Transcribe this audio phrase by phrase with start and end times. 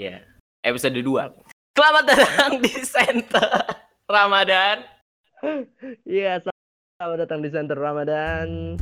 [0.00, 0.24] Iya.
[0.64, 1.76] Episode 2.
[1.76, 3.48] Selamat datang di Center
[4.08, 4.80] Ramadan.
[6.08, 8.80] Iya, selamat datang di Center Ramadan.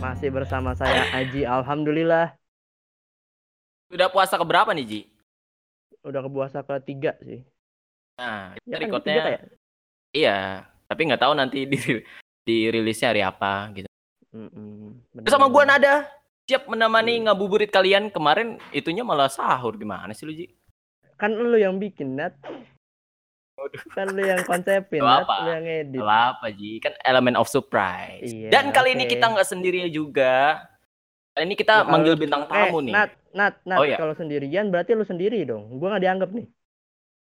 [0.00, 2.32] Masih bersama saya Aji, alhamdulillah.
[3.92, 5.13] Udah puasa keberapa nih, Ji?
[6.04, 7.40] Udah ke puasa ketiga sih.
[8.14, 9.42] Nah, Ya kan, recordnya ketiga kayak?
[10.12, 10.38] iya,
[10.86, 11.78] tapi nggak tahu nanti di
[12.44, 13.88] dirilisnya hari apa gitu.
[14.30, 16.04] Mm-mm, Terus sama gua nada
[16.44, 20.52] siap menemani ngabuburit kalian kemarin itunya malah sahur gimana sih lu Ji?
[21.16, 22.34] Kan lu yang bikin, Nat.
[23.94, 25.24] Kan lu yang konsepin, Nat.
[25.24, 25.34] apa.
[25.40, 26.02] Lu yang edit.
[26.02, 28.26] Gak apa Ji, kan elemen of surprise.
[28.26, 29.12] Iya, Dan kali ini oke.
[29.14, 30.58] kita nggak sendirian juga.
[31.34, 32.94] Kali ini kita Ya, kalau- manggil bintang tamu eh, nih.
[32.94, 33.98] Nat, Nat, Nat, Oh, iya.
[33.98, 35.66] kalau sendirian berarti lu sendiri dong.
[35.74, 36.46] Gua nggak dianggap nih.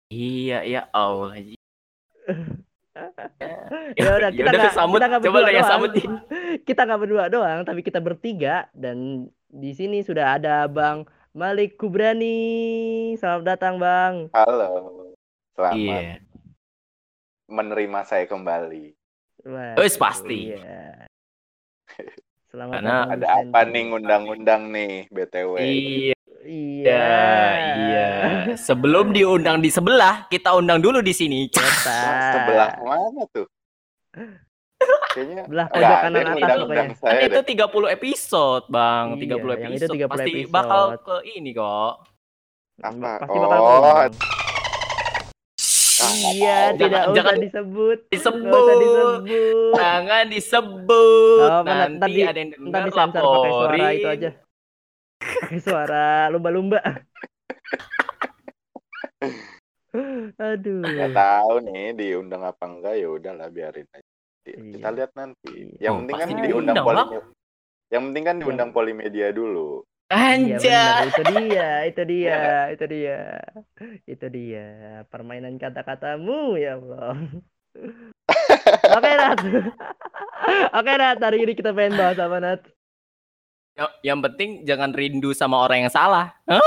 [0.08, 1.58] Iya, iya, Allah Ji.
[3.94, 4.98] Ya udah, kita nggak sambut.
[4.98, 5.70] kita nggak Coba yang doang.
[5.70, 5.91] sambut,
[6.68, 8.98] kita nggak berdua doang, tapi kita bertiga dan
[9.48, 12.38] di sini sudah ada Bang Malik Kubrani.
[13.16, 14.30] Selamat datang, Bang.
[14.32, 15.14] Halo,
[15.54, 16.21] selamat Iya.
[17.48, 18.93] menerima saya kembali.
[19.43, 20.54] Wah, Wes, pasti.
[20.54, 21.05] Iya.
[22.58, 25.54] Selamat Karena Ada apa nih ngundang-undang nih, BTW?
[25.62, 27.05] Iya, Iya.
[27.70, 28.10] iya.
[28.58, 31.46] Sebelum diundang di sebelah, kita undang dulu di sini.
[31.54, 32.34] Cetak.
[32.34, 33.46] Sebelah mana tuh?
[35.14, 36.49] Kayaknya Belah pojok kanan atas
[36.98, 37.46] saya Kan itu deh.
[37.62, 39.05] 30 episode, Bang.
[39.14, 39.94] Iya, 30 yang itu episode.
[39.94, 40.49] 30 Pasti episode.
[40.49, 41.94] bakal ke ini kok.
[42.82, 43.12] Apa?
[43.21, 44.14] Pasti bakal Oh, ngundang.
[45.98, 46.37] Iya,
[46.70, 47.98] jangan- tidak usah jangan disebut.
[48.07, 48.45] disebut.
[48.45, 49.73] Nggak usah disebut.
[49.73, 51.49] Jangan disebut.
[51.57, 54.29] Ntar Nanti di- ada yang dengar disensor pakai suara itu aja.
[55.18, 56.79] Pakai suara lumba-lumba.
[60.40, 60.85] Aduh.
[60.85, 64.12] nggak tahu nih diundang apa enggak ya udahlah biarin aja.
[64.45, 64.57] Iya.
[64.72, 65.51] Kita lihat nanti.
[65.73, 65.81] Iya.
[65.81, 66.96] Yang Oh, penting kan diundang diundang, poli.
[66.96, 67.09] Bang.
[67.88, 69.81] Yang penting kan diundang polimedia dulu.
[70.07, 70.56] Iya Anjay.
[70.56, 72.59] benar, itu dia, itu dia, Iya.
[72.72, 73.19] itu dia,
[74.07, 74.68] itu dia
[75.06, 77.16] permainan kata-katamu ya Allah.
[78.97, 79.40] Oke Nat,
[80.73, 82.62] oke Nat, hari ini kita pengen bahas apa Nat?
[83.75, 86.34] Yang, yang penting jangan rindu sama orang yang salah.
[86.47, 86.57] Hah?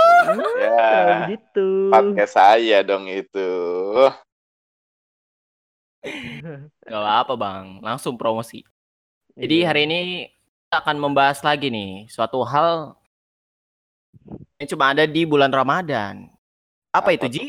[0.54, 1.68] Ya, Oh, begitu.
[1.90, 3.50] pakai saya dong itu.
[6.82, 8.62] Gak apa-apa bang, langsung promosi.
[9.34, 9.66] Jadi Iya.
[9.66, 10.00] hari ini
[10.68, 12.94] kita akan membahas lagi nih suatu hal
[14.56, 16.28] yang cuma ada di bulan Ramadan.
[16.90, 17.26] Apa, Apa itu?
[17.28, 17.46] Ji?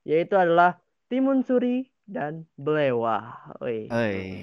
[0.00, 3.52] yaitu adalah timun suri dan belewah.
[3.60, 4.40] Woi, Hei,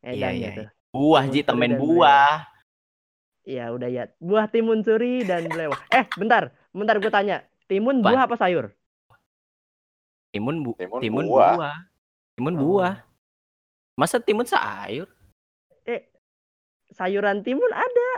[0.00, 0.50] edannya iya.
[0.54, 0.68] tuh.
[0.90, 2.46] buah Ji, temen buah.
[3.42, 5.76] Iya udah ya, buah timun suri dan belewah.
[5.92, 8.06] Eh, bentar, bentar gue tanya, timun Apa?
[8.06, 8.70] buah apa sayur?
[10.30, 11.52] Timun bu, Timun timun buah.
[11.54, 11.76] buah.
[12.34, 12.60] Timun Oh.
[12.78, 12.94] buah.
[13.94, 15.06] Masa timun sayur?
[15.84, 16.06] Eh,
[16.90, 18.10] sayuran timun ada.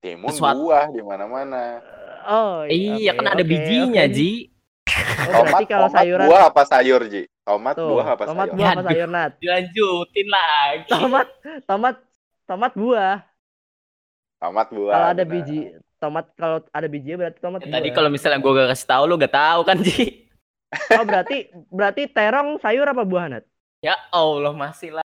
[0.00, 1.84] Timun Sesuatu- buah di mana-mana.
[2.24, 4.04] Oh iya, oke, kan ada bijinya.
[4.08, 4.48] Ji.
[5.30, 7.22] Oh, berarti Tomat, kalau tomat sayuran buah apa sayur, Ji?
[7.40, 8.56] Tomat tuh, buah apa tomat sayur?
[8.56, 9.30] buah apa sayur Nat?
[9.38, 10.88] Dilanjutin lagi.
[10.90, 11.28] Tomat,
[11.64, 11.96] tomat,
[12.44, 13.16] tomat buah.
[14.40, 14.92] Tomat buah.
[14.96, 15.58] Kalau ada biji,
[16.00, 17.74] tomat kalau ada bijinya berarti tomat Ya, buah.
[17.76, 20.04] tadi kalau misalnya gue gak kasih tahu lu gak tahu kan Ji.
[20.96, 21.36] Oh, berarti
[21.68, 23.44] berarti terong sayur apa buah Nat?
[23.80, 25.04] Ya Allah masih lah.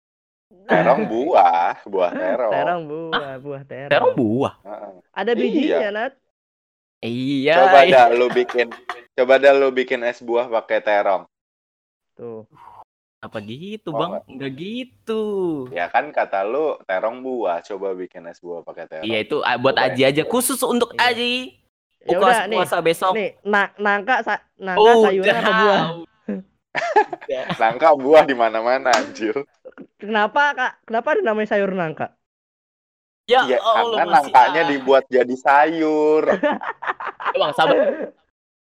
[0.72, 2.54] Terong buah, buah terong.
[2.56, 3.92] Terong buah, buah terong.
[3.92, 4.56] Terong buah.
[4.64, 4.94] Heeh.
[5.12, 6.14] Ada bijinya Nat.
[7.04, 7.56] Iya.
[7.60, 7.92] Coba iya.
[7.92, 8.68] dah lu bikin,
[9.20, 11.24] coba dah lu bikin es buah pakai terong.
[12.16, 12.48] Tuh.
[13.24, 14.12] Apa gitu Mau bang?
[14.28, 15.24] Enggak gitu.
[15.72, 19.06] Ya kan kata lu terong buah, coba bikin es buah pakai terong.
[19.08, 21.12] Iya itu ah, buat Coba Aji aja khusus untuk Iya.
[21.12, 21.36] Aji.
[22.04, 22.58] Ya udah nih.
[22.60, 23.16] puasa besok.
[23.16, 25.82] Nih, na nangka sa nangka sayuran apa buah?
[27.62, 29.36] Nangka buah di mana-mana anjir.
[30.04, 30.74] Kenapa Kak?
[30.84, 32.12] Kenapa ada namanya sayur nangka?
[33.24, 34.70] Ya, Ya Allah karena nangkanya ah.
[34.76, 36.28] dibuat jadi sayur.
[36.28, 37.78] Ya, bang sabar.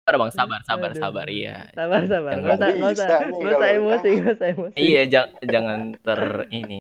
[0.04, 1.26] Sabar bang, sabar, sabar, sabar.
[1.32, 1.72] Iya.
[1.72, 2.32] Sabar, sabar.
[2.36, 4.76] Nggak usah, bisa usah, emosi, nggak usah emosi.
[4.76, 6.20] Iya, jang- jangan ter
[6.52, 6.78] ini.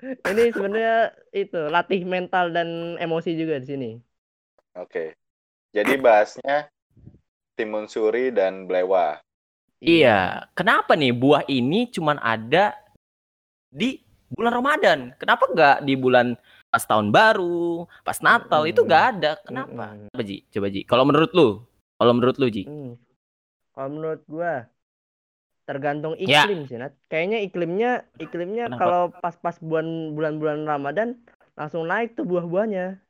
[0.00, 0.96] Ini sebenarnya
[1.34, 3.90] itu latih mental dan emosi juga di sini.
[4.78, 5.18] Oke.
[5.74, 6.70] Jadi bahasnya
[7.58, 9.18] timun suri dan belewah.
[9.80, 10.44] Iya.
[10.52, 12.76] Kenapa nih buah ini cuman ada
[13.72, 14.98] di bulan Ramadan?
[15.16, 16.36] Kenapa nggak di bulan
[16.70, 18.88] pas tahun baru, pas Natal itu Mm-mm.
[18.88, 19.30] nggak ada?
[19.42, 19.96] Kenapa?
[19.96, 20.12] Mm-mm.
[20.12, 20.80] Coba Ji, coba Ji.
[20.84, 21.48] Kalau menurut lu,
[21.96, 22.94] kalau menurut lu Ji, Hmm.
[23.70, 24.68] Kalau menurut gua
[25.64, 26.44] tergantung Ya.
[26.44, 26.92] iklim sih, Nat.
[27.08, 28.80] Kayaknya iklimnya iklimnya Kenapa?
[28.82, 31.16] kalau pas-pas bulan bulan-bulan Ramadan
[31.56, 33.00] langsung naik tuh buah-buahnya.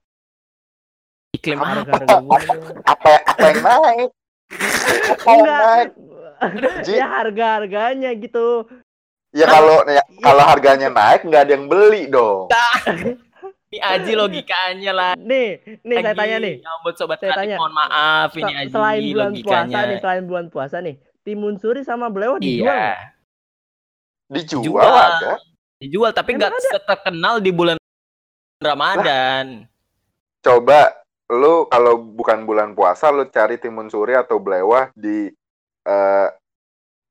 [1.35, 1.67] Iklim Apa?
[1.67, 1.75] apa?
[1.83, 2.43] Harga-harga buah.
[2.87, 4.11] Apa apa yang naik?
[5.27, 5.85] Enggak.
[6.89, 8.65] Ya harga-harganya gitu.
[9.31, 12.51] Ya kalau ya, kalau harganya naik nggak ada yang beli dong.
[13.71, 15.13] Ini Aji logikanya lah.
[15.15, 16.55] Nih, nih saya tanya nih.
[16.59, 17.55] Ya ampun sobat Saya tanya.
[17.55, 19.87] mohon maaf ini Aji selain bulan puasa logikanya.
[19.87, 22.67] nih, selain bulan puasa nih, timun suri sama belewah dijual.
[22.67, 22.85] Iya?
[24.27, 24.87] Dijual Dijual.
[24.91, 25.33] ada.
[25.81, 26.51] dijual tapi nggak
[26.85, 27.79] terkenal di bulan
[28.61, 29.65] Ramadan.
[30.43, 30.93] Coba
[31.31, 35.31] lu kalau bukan bulan puasa lu cari timun suri atau belewah di
[35.83, 36.29] eh,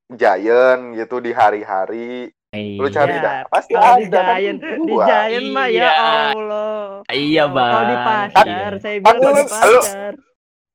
[0.10, 2.33] Giant gitu di hari-hari.
[2.50, 3.33] Lu cari Iya, dah.
[3.45, 5.06] Pasti di ada kan Giant, di dijual.
[5.06, 5.92] Giant mah ya Iya.
[6.33, 6.81] Allah.
[7.07, 8.06] Iya, Oh, Kalau di Bang.
[8.07, 8.68] pasar, Iya.
[8.80, 10.13] saya bilang Kan di pasar.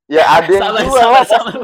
[0.05, 1.63] Ya ada yang Sabar, jual sabar, lah pasti.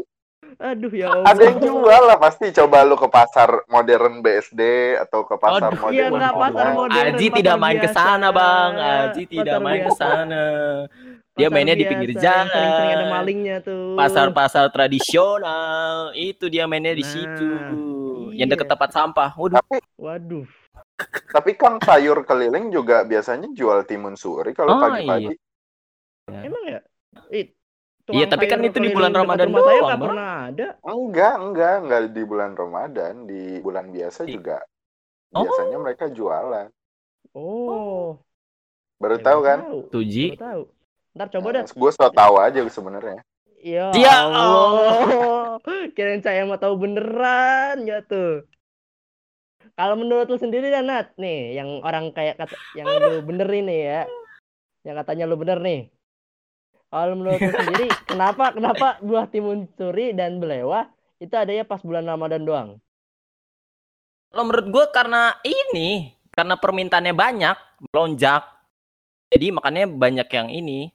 [0.60, 1.24] Aduh ya Allah.
[1.24, 2.46] Ada yang jual lah pasti.
[2.50, 4.60] Coba lu ke pasar modern BSD
[4.98, 5.94] atau ke pasar Aduh, modern.
[5.94, 7.04] Iya enggak pasar modern.
[7.06, 8.72] Aji pasar tidak main ke sana, Bang.
[8.76, 10.42] Aji tidak Pasar main ke sana.
[11.40, 13.10] Dia mainnya di pinggir yang Sering-sering ada jalan.
[13.10, 13.96] malingnya tuh.
[13.96, 16.12] Pasar-pasar tradisional.
[16.12, 17.48] Itu dia mainnya di Nah, situ.
[18.36, 18.52] Yang iya.
[18.52, 19.30] deket tempat sampah.
[19.34, 19.56] Waduh.
[19.56, 20.44] Tapi Waduh.
[21.32, 25.32] tapi kan sayur keliling juga biasanya jual timun suri kalau Oh, pagi-pagi.
[26.28, 26.80] Emang ya?
[27.32, 27.48] Ih,
[28.10, 30.08] Iya, tapi kan itu di bulan dekat Ramadan saya doang, nggak Bang.
[30.10, 30.68] pernah ada.
[30.82, 34.58] Enggak, enggak, enggak di bulan Ramadan, di bulan biasa Di- juga.
[35.30, 35.46] Oh.
[35.46, 36.66] Biasanya mereka jualan.
[37.32, 38.18] Oh.
[38.98, 39.58] Baru ya tahu kan?
[39.62, 40.26] tahu, Tuh, Ji.
[40.34, 40.62] Baru tahu.
[41.14, 41.64] Ntar coba dah.
[41.66, 43.20] Gue so tahu aja sebenarnya.
[43.60, 45.60] Ya Ya Allah.
[45.94, 48.46] Kirain saya mau tahu beneran ya tuh.
[49.76, 53.76] Kalau menurut lu sendiri dan Nat, nih yang orang kayak kata yang lu bener ini
[53.84, 54.02] ya.
[54.84, 55.88] Yang katanya lu bener nih.
[56.90, 60.90] Kalau menurut lu sendiri, kenapa kenapa buah timun suri dan belewah
[61.22, 62.68] itu adanya pas bulan Ramadan doang?
[64.30, 67.56] Kalau menurut gue karena ini, karena permintaannya banyak,
[67.90, 68.46] melonjak.
[69.30, 70.90] Jadi makanya banyak yang ini.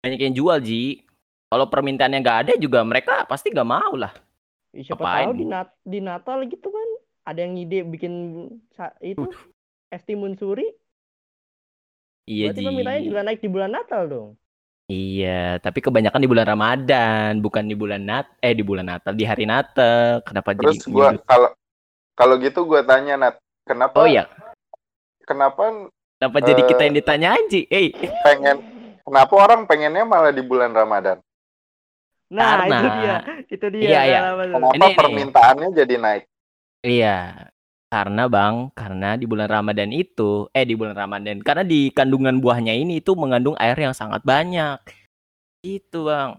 [0.00, 1.04] Banyak yang jual, Ji.
[1.50, 4.14] Kalau permintaannya nggak ada juga mereka pasti nggak mau lah.
[4.70, 5.50] Siapa Apain, tahu di, Bu?
[5.50, 6.88] nat di Natal gitu kan
[7.26, 8.12] ada yang ide bikin
[9.02, 9.26] itu
[9.90, 10.70] es timun suri.
[12.30, 12.66] Iya, Berarti Ji.
[12.70, 14.30] permintaannya juga naik di bulan Natal dong.
[14.90, 19.22] Iya, tapi kebanyakan di bulan Ramadan, bukan di bulan Nat eh di bulan Natal, di
[19.22, 20.22] hari Natal.
[20.22, 21.50] Kenapa Terus jadi gua kalau
[22.14, 23.34] kalau gitu gua tanya Nat,
[23.66, 24.26] kenapa Oh iya,
[25.26, 27.66] kenapa kenapa jadi Eh, kita yang ditanyain, Ji?
[27.70, 28.69] Eh, pengen
[29.10, 31.18] kenapa orang pengennya malah di bulan Ramadan?
[32.30, 33.16] Nah, itu Karena- dia.
[33.50, 33.82] Itu dia.
[33.82, 34.18] Iya, iya.
[34.38, 34.94] kenapa Ini- ini.
[34.94, 36.24] permintaannya jadi naik?
[36.80, 37.18] Iya,
[37.90, 42.72] karena Bang, karena di bulan Ramadan itu, eh di bulan Ramadan, karena di kandungan buahnya
[42.72, 44.78] ini itu mengandung air yang sangat banyak.
[45.60, 46.38] Itu, Bang.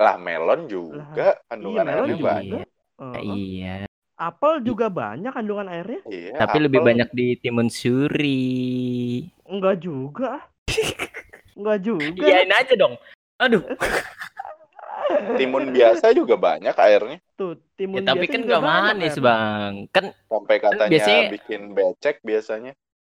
[0.00, 2.32] Lah melon juga kandungan melon airnya juga.
[2.40, 2.66] banyak.
[2.98, 3.14] Oh.
[3.20, 3.76] Iya,
[4.16, 6.00] Apel juga banyak kandungan airnya?
[6.06, 6.88] Iya, tapi lebih apel.
[6.94, 9.26] banyak di timun suri.
[9.44, 10.46] Enggak juga.
[11.52, 12.04] Enggak juga.
[12.16, 12.94] Iyain aja dong.
[13.40, 13.62] Aduh,
[15.40, 17.18] timun biasa juga banyak airnya.
[17.34, 19.24] Tuh, timun ya, tapi biasa kan banyak manis, airnya.
[19.24, 19.72] Bang.
[19.90, 22.72] Kan Sampai katanya biasanya- bikin becek biasanya.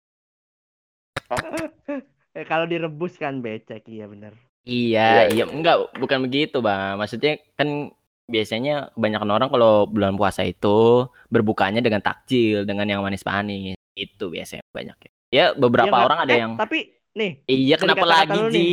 [2.33, 4.33] Eh, kalau direbus kan becek, iya bener.
[4.65, 6.97] Iya, Iya, iya, enggak, bukan begitu, Bang.
[6.97, 7.93] Maksudnya kan
[8.25, 13.77] biasanya kebanyakan orang kalau bulan puasa itu berbukanya dengan takjil, dengan yang manis-manis.
[13.93, 15.11] Itu biasanya banyak ya.
[15.33, 16.77] Ya, beberapa Ya orang ada eh, yang Tapi,
[17.17, 18.69] nih, iya kenapa kata-kata lagi, lu Ji?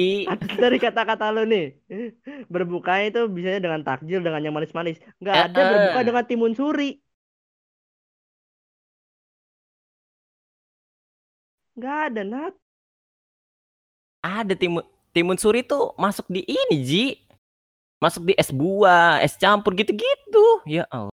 [0.61, 1.65] dari kata-kata lu nih,
[2.53, 5.01] berbuka itu biasanya dengan takjil, dengan yang manis-manis.
[5.25, 5.69] Nggak Eh, ada eh.
[5.73, 7.01] berbuka dengan timun suri.
[11.81, 12.55] Nggak ada, Nat.
[14.21, 14.85] Ada timun
[15.17, 17.07] timun suri tuh masuk di ini, Ji.
[18.05, 20.45] Masuk di es buah, es campur gitu-gitu.
[20.69, 21.13] Ya Allah.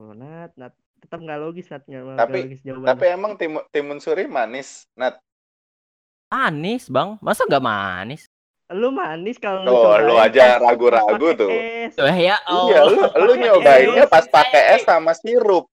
[0.00, 0.72] Oh, Nat, Nat.
[1.04, 1.82] Tetap nggak logis, Nat.
[1.84, 2.88] Nggak Tapi- logis jawabannya.
[2.90, 4.88] Tapi emang timun, timun suri manis.
[4.96, 5.20] Nat,
[6.32, 7.14] Manis, Bang.
[7.22, 8.26] Masa nggak manis?
[8.72, 11.52] Lu manis kalau lu cobain lu aja ragu-ragu tuh.
[11.52, 11.94] es.
[11.94, 12.64] Eh, ya Allah.
[12.66, 12.96] iya, lu,
[13.28, 14.10] lu nyobainnya es.
[14.10, 15.68] pas pakai es sama sirup.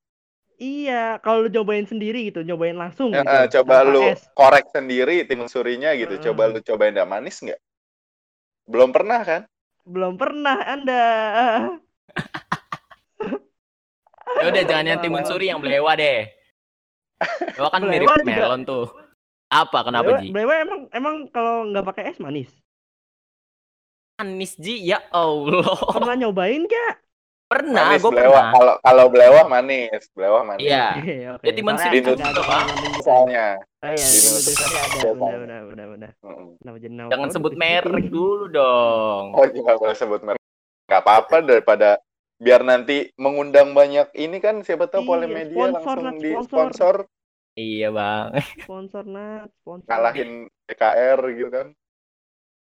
[0.62, 3.32] Iya, kalau lu cobain sendiri gitu, nyobain langsung Eh, gitu.
[3.32, 4.22] eh, coba tanpa lu es.
[4.38, 6.20] korek sendiri timun surinya gitu.
[6.20, 6.24] Mm.
[6.30, 7.58] Coba lu cobain nggak manis nggak?
[8.70, 9.42] Belum pernah kan?
[9.82, 11.04] Belum pernah Anda.
[14.40, 16.32] Ya udah jangan yang timun suri yang belewa deh.
[17.54, 18.32] Belewa kan mirip Belewa juga.
[18.48, 18.86] melon tuh.
[19.52, 20.30] Apa kenapa, Blewa- Ji?
[20.32, 22.50] Blewa emang emang kalau nggak pakai es manis.
[24.18, 24.80] Manis, Ji.
[24.82, 25.76] Ya Allah.
[25.92, 26.96] Pernah nyobain gak?
[27.52, 28.48] Pernah, manis gue pernah.
[28.56, 30.64] Kalau kalau belewah manis, belewah manis.
[30.64, 30.86] Iya.
[30.96, 31.44] Iya, oke.
[31.44, 32.58] Ya, timun suri itu juga.
[32.96, 33.46] Misalnya.
[33.82, 34.08] Oh, iya.
[35.12, 36.12] Benar, benar, benar?
[37.12, 39.36] Jangan sebut merek dulu dong.
[39.36, 40.40] Oh, juga boleh sebut merek.
[40.88, 42.00] Nggak apa-apa daripada
[42.41, 46.50] biar nanti mengundang banyak ini kan siapa tahu Iya, Polimedia sponsor langsung di sponsor.
[46.50, 46.95] sponsor.
[47.53, 48.27] Iya bang.
[48.65, 49.86] Sponsor Nat, sponsor.
[49.86, 50.29] Kalahin
[50.65, 51.67] PKR gitu kan.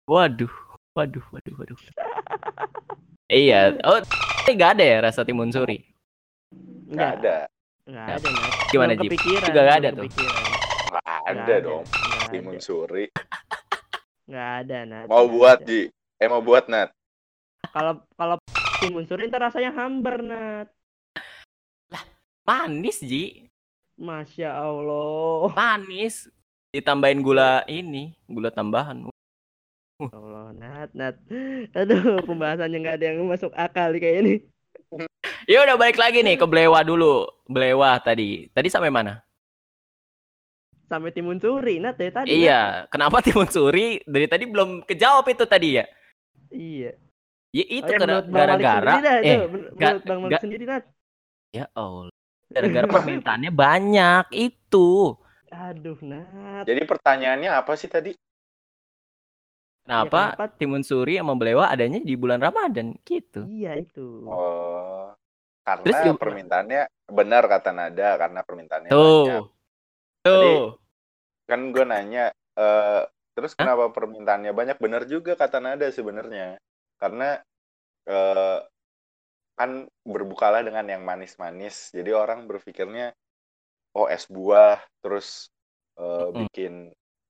[0.06, 0.54] Waduh,
[0.94, 1.78] waduh, waduh, waduh.
[3.28, 3.74] iya.
[3.82, 4.00] Oh,
[4.46, 5.82] nggak ada ya rasa timun suri.
[6.86, 7.36] Nggak Enggak ada.
[7.84, 8.52] Enggak ada, Nat.
[8.70, 9.10] Gimana, Jip?
[9.18, 10.04] Juga nggak ada tuh?
[10.06, 11.82] Nggak Nggak ada dong.
[11.84, 12.62] nggak Timun ada.
[12.64, 13.04] suri.
[14.24, 15.04] Nggak ada, Nat.
[15.04, 15.66] Mau nggak buat, ada.
[15.68, 15.80] Ji.
[16.16, 16.88] Eh, mau buat, Nat.
[17.74, 18.36] Kalau kalau
[18.86, 20.68] timun suri ntar rasanya hambar, Nat.
[22.46, 23.50] Manis Ji,
[23.98, 25.50] Masya Allah.
[25.50, 26.30] manis.
[26.70, 29.10] Ditambahin gula ini, gula tambahan.
[29.98, 31.16] Ya Allah, Nat, Nat.
[31.74, 34.34] Aduh, pembahasannya nggak ada yang masuk akal nih kayak ini.
[35.50, 37.26] Ya udah balik lagi nih ke Blewa dulu.
[37.50, 38.46] Blewa tadi.
[38.54, 39.24] Tadi sampai mana?
[40.86, 42.30] Sampai timun suri, Nat, dari tadi.
[42.30, 42.36] Nat.
[42.36, 42.62] Iya,
[42.94, 45.84] kenapa timun suri dari tadi belum kejawab itu tadi ya?
[46.54, 46.94] Iya.
[47.56, 49.26] Ya itu Oh, ya, gara- menurut Bang Malik gara-gara sendiri dah, itu.
[49.26, 50.84] eh menurut Bang Malik ga- sendiri, Nat.
[51.50, 52.12] ya Allah.
[52.46, 54.88] Gara-gara permintaannya banyak itu.
[55.48, 56.64] Aduh, Nat.
[56.64, 58.12] Jadi pertanyaannya apa sih tadi?
[59.80, 60.44] Kenapa, kenapa?
[60.52, 63.46] timun suri sama Blewa adanya di bulan Ramadan gitu?
[63.46, 64.26] Iya itu.
[64.26, 65.14] Oh,
[65.62, 69.24] karena Terus juga- permintaannya benar kata Nada karena permintaannya Tuh.
[69.24, 69.44] banyak.
[70.20, 70.64] Tuh.
[71.46, 73.62] Kan gue nanya, eh terus Hah?
[73.62, 74.76] kenapa permintaannya banyak?
[74.76, 76.58] Benar juga kata Nada sebenarnya.
[77.00, 77.38] Karena
[78.08, 78.58] eh
[79.56, 81.88] kan berbukalah dengan yang manis-manis.
[81.96, 83.12] Jadi orang berpikirnya,
[83.96, 85.48] oh es buah, terus
[85.96, 86.44] eh, Mm-mm.
[86.44, 86.72] bikin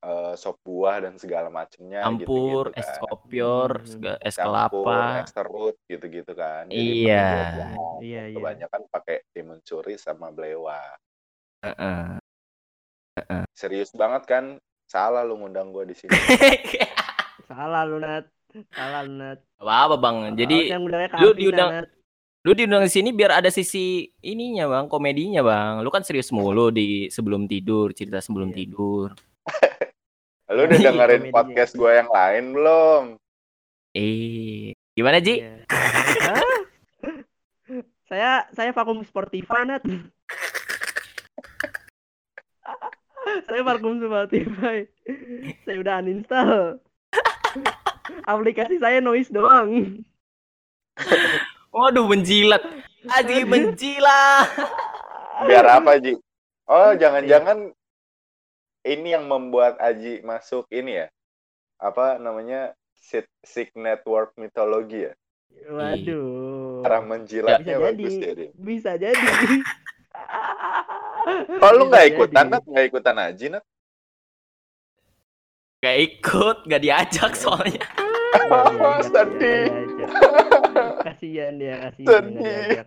[0.07, 2.99] eh, sop buah dan segala macamnya Campur gitu-gitu es kan.
[3.03, 3.91] kopior, Hmm.
[3.91, 5.23] sega- es Campur, kelapa.
[5.23, 6.65] es serut gitu-gitu kan.
[6.71, 7.27] Iya.
[7.31, 7.79] perbuatan.
[8.03, 8.37] Iya, iya.
[8.37, 10.79] Kebanyakan pakai timun suri sama blewa.
[11.63, 12.19] Heeh.
[13.57, 14.45] Serius banget kan?
[14.87, 16.13] Salah lu ngundang gue di sini.
[17.49, 18.36] Salah lu, Nat.
[18.71, 19.39] Salah lu, Nat.
[19.59, 20.33] Apa Bang?
[20.33, 20.71] Jadi
[21.19, 21.85] lu diundang-
[22.41, 25.83] lu diundang di sini biar ada sisi ininya Bang, komedinya Bang.
[25.83, 28.57] Lu kan serius mulu di sebelum tidur, cerita sebelum Iya.
[28.57, 29.09] tidur.
[30.47, 31.35] Lu udah Iya, dengerin komedinya.
[31.35, 33.03] podcast gue yang lain belum?
[33.93, 35.43] Eh, gimana Ji?
[35.43, 35.67] Iya.
[36.23, 36.57] Hah?
[38.09, 39.83] saya saya vakum Spotify, Nat.
[43.47, 44.87] saya vakum Spotify.
[45.67, 46.79] saya udah uninstall.
[48.25, 50.01] Aplikasi saya noise doang.
[51.75, 52.65] Waduh, menjilat.
[53.07, 54.49] Aji menjilat.
[55.45, 56.17] Biar apa, Ji?
[56.65, 57.71] Oh, jangan-jangan
[58.87, 61.07] ini yang membuat Aji masuk ini ya?
[61.77, 62.73] Apa namanya?
[62.97, 65.13] Sick, sick network mitologi ya?
[65.69, 66.83] Waduh.
[66.83, 68.45] Cara menjilatnya Bisa bagus jadi.
[68.51, 68.57] Di.
[68.57, 69.27] Bisa jadi.
[71.61, 72.51] Oh, lu nggak ikutan.
[72.51, 72.65] Nat?
[72.65, 73.65] Nggak ikutan Aji, Nat?
[75.81, 77.85] Gak ikut, gak diajak soalnya.
[78.37, 79.65] Nggak diajak, Sedih.
[79.67, 80.95] nggak diajak.
[81.05, 82.83] Kasihan dia, kasihan Sedih.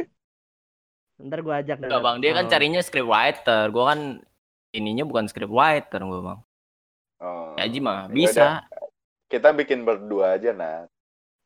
[1.19, 1.88] Ntar gua ajak dah.
[1.91, 2.51] Enggak Bang, dia kan Oh.
[2.51, 3.63] carinya script writer.
[3.69, 4.00] Gua kan
[4.72, 6.39] ininya bukan script writer gua Bang.
[7.19, 7.60] Oh.
[7.60, 8.46] Aji mah Ya bisa.
[9.27, 10.88] Kita bikin berdua aja, Nat.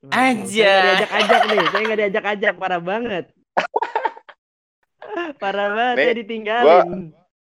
[0.03, 0.73] Waduh, Aja.
[0.83, 3.25] Diajak-ajak nih, saya nggak diajak-ajak, parah banget.
[5.41, 6.89] parah banget, Nih, saya ditinggalin.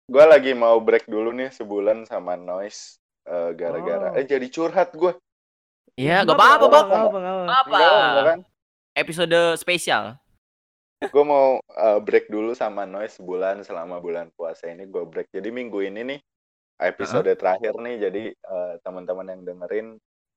[0.05, 3.00] Gue lagi mau break dulu nih sebulan sama Noise.
[3.31, 4.07] Eh, gara-gara.
[4.11, 4.17] Oh.
[4.19, 5.15] eh jadi curhat gue
[5.95, 6.87] Iya, gak Nggak apa-apa Bang.
[7.47, 8.39] nggak apa, kan
[8.91, 10.15] Episode spesial.
[11.01, 15.33] gue mau eh, break dulu sama Noise sebulan selama bulan puasa ini gue break.
[15.33, 16.19] Jadi minggu ini nih
[16.81, 19.87] episode terakhir nih jadi eh, teman-teman yang dengerin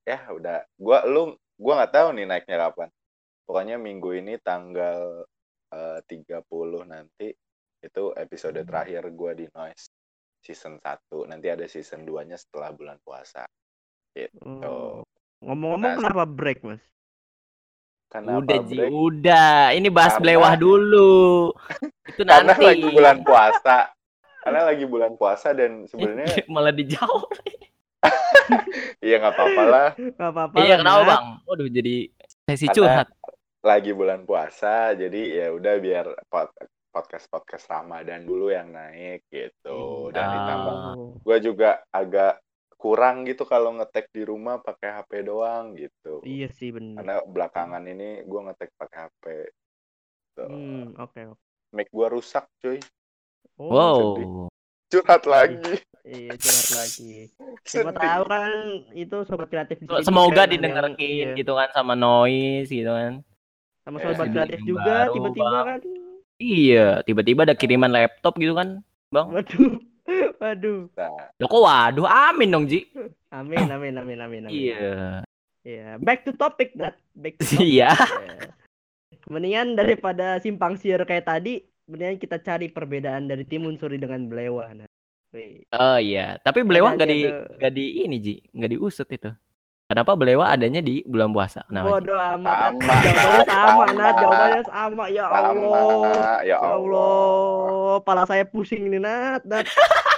[0.02, 0.64] ya udah.
[0.74, 2.88] Gue lu gue nggak tahu nih naiknya kapan.
[3.44, 5.28] Pokoknya minggu ini tanggal
[5.70, 6.42] eh, 30
[6.88, 7.28] nanti
[7.84, 9.92] itu episode terakhir gue di Noise
[10.44, 13.48] season 1 nanti ada season 2 nya setelah bulan puasa
[14.44, 15.02] Oh.
[15.40, 16.78] Ngomong-ngomong Nah, kenapa break, Mas?
[18.06, 18.90] Kenapa udah Ji, break?
[18.94, 19.52] udah.
[19.72, 21.50] Ini bahas Karena- belewah dulu.
[22.14, 22.62] Itu karena nanti.
[22.64, 23.76] lagi bulan puasa
[24.38, 27.26] karena lagi bulan puasa dan sebenarnya malah dijawab.
[29.02, 30.56] iya nggak apa-apa lah Nggak apa-apa.
[30.60, 31.08] Iya, kenapa Nat.
[31.08, 31.24] Bang?
[31.44, 31.94] Waduh, jadi
[32.44, 33.08] sesi Karena- curhat.
[33.64, 36.06] lagi bulan puasa jadi ya udah biar
[36.94, 40.32] podcast podcast Ramadan dulu yang naik gitu dan Ah.
[40.32, 41.12] ditambah Oh.
[41.18, 42.38] gue juga agak
[42.76, 46.94] kurang gitu kalau ngetek di rumah pakai HP doang gitu Iya sih benar.
[46.96, 49.24] karena belakangan ini gue ngetek pakai HP
[50.34, 50.46] Tuh.
[50.46, 51.20] Hmm, oke.
[51.28, 51.42] oke.
[51.72, 52.78] mic gue rusak cuy
[53.54, 53.98] Oh, Wow.
[54.14, 54.28] sedih.
[54.92, 55.74] curhat lagi
[56.04, 57.14] Iya, curhat lagi.
[57.64, 58.50] Siapa tahu kan
[58.92, 61.32] itu sobat kreatif di sini Semoga kan didengerin iya.
[61.32, 63.24] gitu kan sama noise gitu kan.
[63.80, 65.80] Sama Eh, sobat kreatif juga tiba-tiba kan.
[66.38, 68.82] Iya, tiba-tiba ada kiriman laptop gitu kan.
[69.08, 69.78] Bang, Waduh.
[70.42, 70.92] Waduh.
[70.92, 72.84] nah Loh kok waduh, amin dong Ji.
[73.32, 74.52] Amin, amin, amin, amin, amin.
[74.52, 75.22] Iya.
[75.64, 75.88] Iya.
[76.02, 77.00] Back to topic, that.
[77.16, 77.64] Back to topic.
[77.64, 77.94] Iya.
[77.94, 78.52] Iya.
[79.24, 84.68] Mendingan daripada simpang siur kayak tadi, mendingan kita cari perbedaan dari timun suri dengan belewa.
[84.76, 84.88] Nah.
[85.74, 89.34] Oh iya, tapi Belewa nggak di nggak di ini Ji, nggak diusut itu.
[89.84, 91.60] Kenapa Belewa adanya di bulan puasa?
[91.68, 91.84] Ji?
[91.84, 92.72] Bodoh amat.
[92.80, 93.84] Sama, Jawabannya sama, sama.
[93.92, 94.14] Nat.
[94.16, 95.04] Jawabannya sama.
[95.12, 96.40] Ya Sama, Allah.
[96.40, 96.72] ya Ya Allah.
[96.72, 98.00] Allah.
[98.00, 99.44] Pala saya pusing nih, Nat.
[99.44, 99.68] Nat.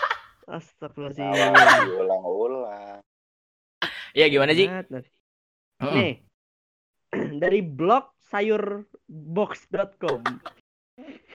[0.46, 1.90] Astagfirullahaladzim.
[1.90, 3.02] diulang-ulang.
[4.14, 4.70] Iya gimana Ji?
[4.70, 5.02] Nat, Nat.
[5.82, 6.22] Nih.
[7.42, 10.20] Dari blog sayurbox.com.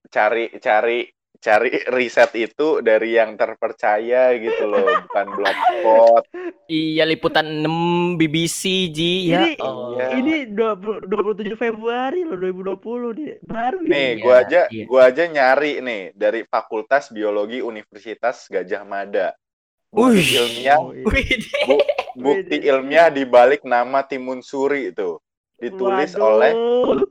[0.08, 1.04] Cari cari
[1.42, 6.24] cari riset itu dari yang terpercaya gitu loh, bukan blogspot.
[6.70, 8.62] Iya liputan 6 BBC
[8.94, 9.34] Ji.
[9.34, 9.58] Ya Ini-.
[9.58, 10.06] Iya.
[10.22, 13.34] Ini 20, 27 Februari loh 2020 nih.
[13.42, 13.98] Baru Nih, ini.
[13.98, 14.84] Iya, gua aja iya.
[14.86, 19.34] gua aja nyari nih dari Fakultas Biologi Universitas Gajah Mada.
[19.92, 20.40] Bukti Wih.
[20.40, 21.04] ilmiah, Oh, iya.
[21.04, 21.82] Wih,
[22.16, 25.18] bukti ilmiah di balik nama Timun Suri itu.
[25.60, 26.26] Ditulis Waduh.
[26.26, 26.54] oleh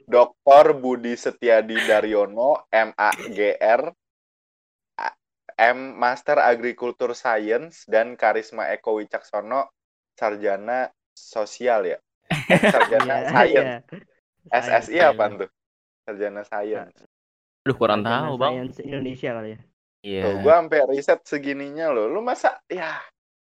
[0.09, 0.75] Dr.
[0.75, 4.00] Budi Setiadi Daryono, MAGR, A-
[5.61, 9.69] M Master Agriculture Science dan Karisma Eko Wicaksono,
[10.17, 11.99] sarjana sosial ya.
[12.49, 13.53] Eh, sarjana Iya, science.
[13.53, 13.77] iya.
[14.49, 15.51] SSI Science, apa tuh?
[16.03, 16.97] Sarjana science.
[17.61, 18.53] Aduh kurang Sarjana tahu bang.
[18.57, 19.59] Science Indonesia kali ya.
[20.01, 20.23] Iya.
[20.25, 22.09] Tuh, gua sampai riset segininya loh.
[22.09, 22.97] Lu masa ya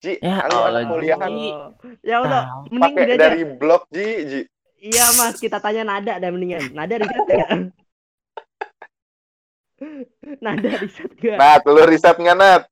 [0.01, 1.29] Ji, Ya anak kuliahan.
[1.31, 3.21] Oh, Ya udah, mending pakai gini aja.
[3.21, 4.41] dari blog Ji, Ji.
[4.81, 6.73] Iya mas, kita tanya Nada dah mendingan.
[6.73, 7.47] Nada riset ya?
[10.45, 11.37] Nada riset gak?
[11.41, 12.63] Nat, lu riset nggak Nat?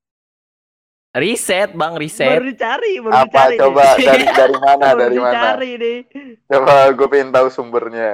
[1.09, 2.29] Riset bang, riset.
[2.29, 3.57] Baru dicari, baru Apa dicari.
[3.57, 4.05] coba nih.
[4.13, 4.85] dari dari mana?
[4.93, 5.33] Baru Dari mana?
[5.33, 5.97] dicari nih.
[6.45, 8.11] Coba gue pengen tahu sumbernya.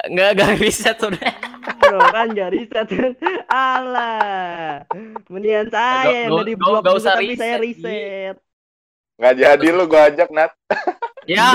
[0.00, 1.32] Nggak nggak riset sudah.
[1.76, 3.12] Bro kan gak riset kan.
[3.52, 4.80] Alah.
[5.28, 7.64] Mendingan saya yang dari blog juga, usah tapi saya riset, Ji.
[7.68, 8.36] riset.
[9.20, 10.52] Nggak jadi lu gue ajak Nat.
[11.28, 11.52] Ya.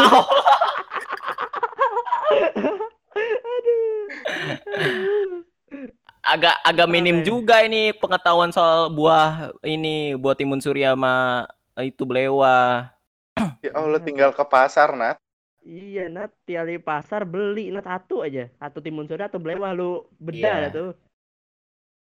[6.25, 7.25] Agak agak minim Aneh.
[7.25, 11.45] juga ini pengetahuan soal buah ini buah timun suri sama
[11.77, 12.89] itu belewa.
[13.65, 15.17] Ya Allah tinggal ke pasar Nat.
[15.65, 18.47] Iya, Nat, tiap di pasar beli Nat satu aja.
[18.57, 20.53] Satu timun suri atau belewah lu beda Iya.
[20.65, 20.91] dah tuh.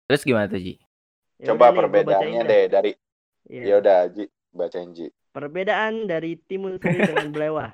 [0.06, 0.74] Terus gimana tuh Ji?
[1.38, 2.90] Ya Coba udah nih, perbedaannya deh dari
[3.48, 3.62] Iya.
[3.64, 5.08] ya udah Ji bacain Ji.
[5.32, 7.70] Perbedaan dari timun suri dengan belewah.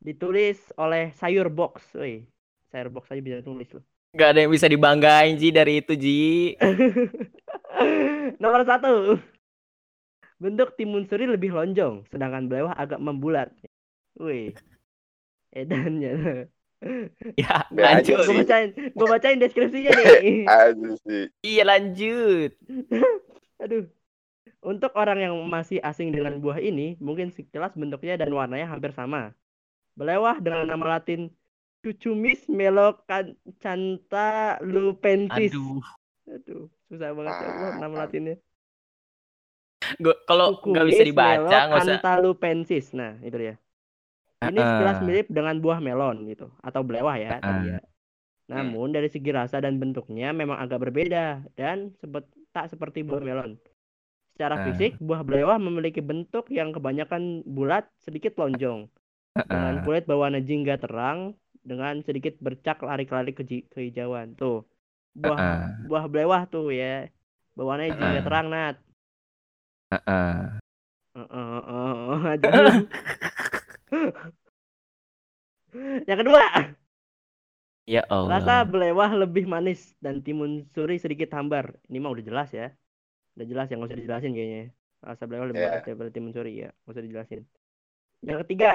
[0.00, 2.24] Ditulis oleh sayur box, woi.
[2.70, 3.84] Sayur box aja bisa tulis loh.
[4.14, 6.54] Gak ada yang bisa dibanggain Ji dari itu Ji.
[8.42, 9.18] Nomor satu.
[10.40, 13.52] Bentuk timun suri lebih lonjong, sedangkan belewah agak membulat.
[14.18, 14.56] Wih.
[15.52, 16.48] Edannya.
[17.36, 18.16] Ya aja lanjut.
[18.24, 18.38] Gue sih.
[18.40, 20.48] bacain, gue bacain deskripsinya nih.
[20.64, 21.28] Aduh sih.
[21.44, 22.56] Iya lanjut.
[23.60, 23.84] Aduh.
[24.60, 29.32] Untuk orang yang masih asing dengan buah ini, mungkin sekilas bentuknya dan warnanya hampir sama.
[29.96, 31.32] Belewah dengan nama latin
[31.80, 34.28] Cucumis melocantha
[34.60, 35.52] lupensis.
[35.52, 35.80] Aduh.
[36.28, 38.00] Aduh, susah banget ya Allah nama Ah.
[38.04, 38.36] latinnya.
[39.96, 41.98] Gua kalau nggak bisa dibaca nggak usah.
[42.92, 43.54] Nah, itu dia.
[44.40, 45.06] Ini sekilas Heeh.
[45.08, 47.80] mirip dengan buah melon gitu atau belewah ya tadi ya.
[48.48, 53.56] Namun dari segi rasa dan bentuknya memang agak berbeda dan sebet, tak seperti buah melon.
[54.36, 54.64] Secara Ah.
[54.68, 58.88] fisik, buah belewah memiliki bentuk yang kebanyakan bulat, sedikit lonjong,
[59.34, 61.36] dengan kulit berwarna jingga terang
[61.70, 64.34] dengan sedikit bercak lari-lari ke kehijauan.
[64.40, 64.66] Tuh.
[65.22, 65.38] Buah
[65.88, 67.06] buah belewah tuh ya.
[67.56, 68.24] Berwarna jingga Heeh.
[68.26, 68.76] terang, Nat.
[69.90, 70.60] Heeh.
[71.14, 72.70] Heeh, heeh, heeh, aja dulu.
[76.08, 76.42] Yang kedua,
[77.86, 78.38] Ya Allah.
[78.38, 81.74] rasa belewah lebih manis dan timun suri sedikit hambar.
[81.90, 82.70] Ini mah udah jelas ya.
[83.34, 84.64] Udah jelas ya, nggak usah dijelasin kayaknya.
[85.02, 85.70] Rasa belewah lebih Iya.
[85.70, 87.42] manis daripada timun suri ya, nggak usah dijelasin.
[88.22, 88.70] Yang ketiga,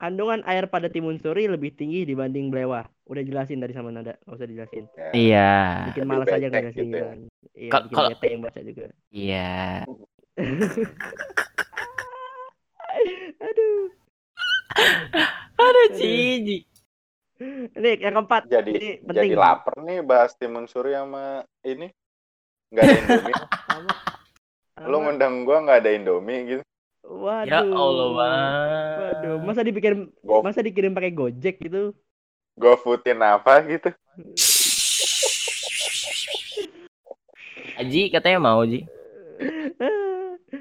[0.00, 2.88] kandungan air pada timun suri lebih tinggi dibanding belewah.
[3.04, 4.84] Udah jelasin tadi sama Nada, nggak usah dijelasin.
[4.96, 5.12] Ya.
[5.12, 5.52] Iya.
[5.92, 7.04] Bikin malas aja ngejelasin gitu ya.
[7.04, 7.18] kan.
[7.52, 8.84] Iya, Kal- bikin kalau- bete yang baca juga.
[9.12, 9.52] Iya.
[13.40, 13.80] Aduh.
[15.56, 15.86] Ada Aduh.
[15.96, 16.64] Ji.
[17.40, 18.42] Ini yang keempat.
[18.48, 19.32] Jadi Ini penting.
[19.32, 21.88] jadi lapar nih bahas timun suri sama ini.
[22.68, 23.34] Nggak ada Indomie.
[24.90, 26.62] Lu ngundang gua nggak ada Indomie gitu.
[27.02, 27.48] Waduh.
[27.48, 28.14] Ya Allah.
[29.00, 31.92] Waduh, masa dibikin Go masa dikirim pakai Gojek gitu?
[32.54, 33.88] go foodin apa gitu.
[37.76, 38.84] Aji katanya mau Ji.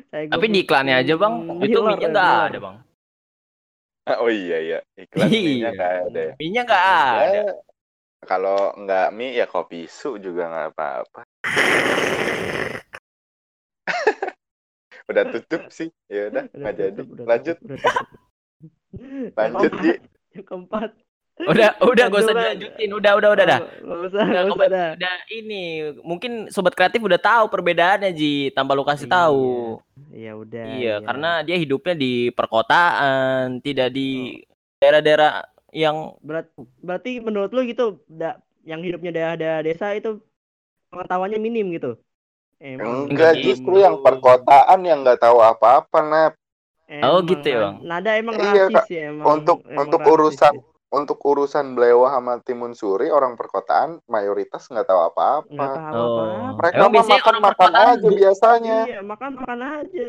[0.09, 1.33] Tapi di iklannya aja bang.
[1.43, 2.31] Hmm, Itu minyak nggak.
[2.31, 2.47] Iya.
[2.47, 2.75] ada bang.
[4.15, 4.79] Oh iya iya.
[4.95, 5.41] Iklan Iya.
[5.43, 6.19] minyak nggak ada.
[6.21, 6.33] ya.
[6.39, 7.25] Minyak nggak ada.
[7.27, 7.45] Ya,
[8.21, 11.21] kalau nggak mie ya kopi su juga nggak apa-apa.
[15.09, 15.89] Udah tutup sih.
[16.05, 17.01] Ya udah Udah nggak jadi.
[17.01, 17.57] udah Lanjut.
[17.57, 18.07] tutup, udah tutup.
[18.89, 19.93] Yang Lanjut Ji.
[20.29, 20.89] Yang keempat,
[21.39, 22.89] Udah, udah gak usah dilanjutin.
[22.91, 23.59] Udah, udah, udah dah.
[23.79, 24.89] Usah, Udah, nggak usah keba- dah.
[24.93, 25.63] udah ini
[26.03, 29.15] mungkin sobat kreatif udah tahu perbedaannya Ji tanpa lu kasih Iya.
[29.15, 29.47] tahu.
[30.11, 30.65] Iya udah.
[30.75, 34.35] Iya, karena dia hidupnya di perkotaan, tidak di
[34.77, 40.19] daerah-daerah yang Berat, berarti menurut lu gitu, da, yang hidupnya daerah-daerah desa itu
[40.89, 41.95] pengetahuannya minim gitu.
[42.59, 43.55] Emang Enggak, gitu.
[43.55, 46.35] justru yang perkotaan yang nggak tahu apa-apa.
[46.99, 47.75] Oh, emang gitu ya, Bang?
[47.81, 48.85] Nada emang Iya, rasis Kak.
[48.89, 49.25] ya emang.
[49.31, 50.63] Untuk emang untuk rasis urusan ya.
[50.89, 55.47] untuk urusan Blewa sama Timun Suri, orang perkotaan mayoritas nggak tahu apa-apa.
[55.47, 56.17] tahu Oh.
[56.19, 56.57] apa-apa.
[56.57, 58.77] Mereka Emang mah makan makan perkotaan aja biasanya.
[58.85, 60.07] Iya, makan makan aja.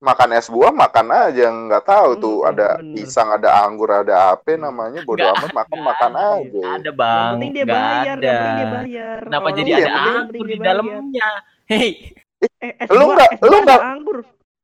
[0.00, 2.96] Makan es buah makan aja, nggak tahu tuh ada bener.
[2.96, 6.24] pisang, ada anggur, ada apa namanya, bodo Nggak amat makan nggak makan ada.
[6.38, 6.62] aja.
[6.70, 8.04] Ada Yang bang, penting dia nggak bayar, ada.
[8.08, 9.18] yang penting dia bayar.
[9.20, 11.30] Kenapa Kalau jadi Iya, ada yang anggur di dalamnya?
[11.70, 12.10] Hei,
[12.58, 14.18] Eh, es Lu nggak- es lu nggak- anggur.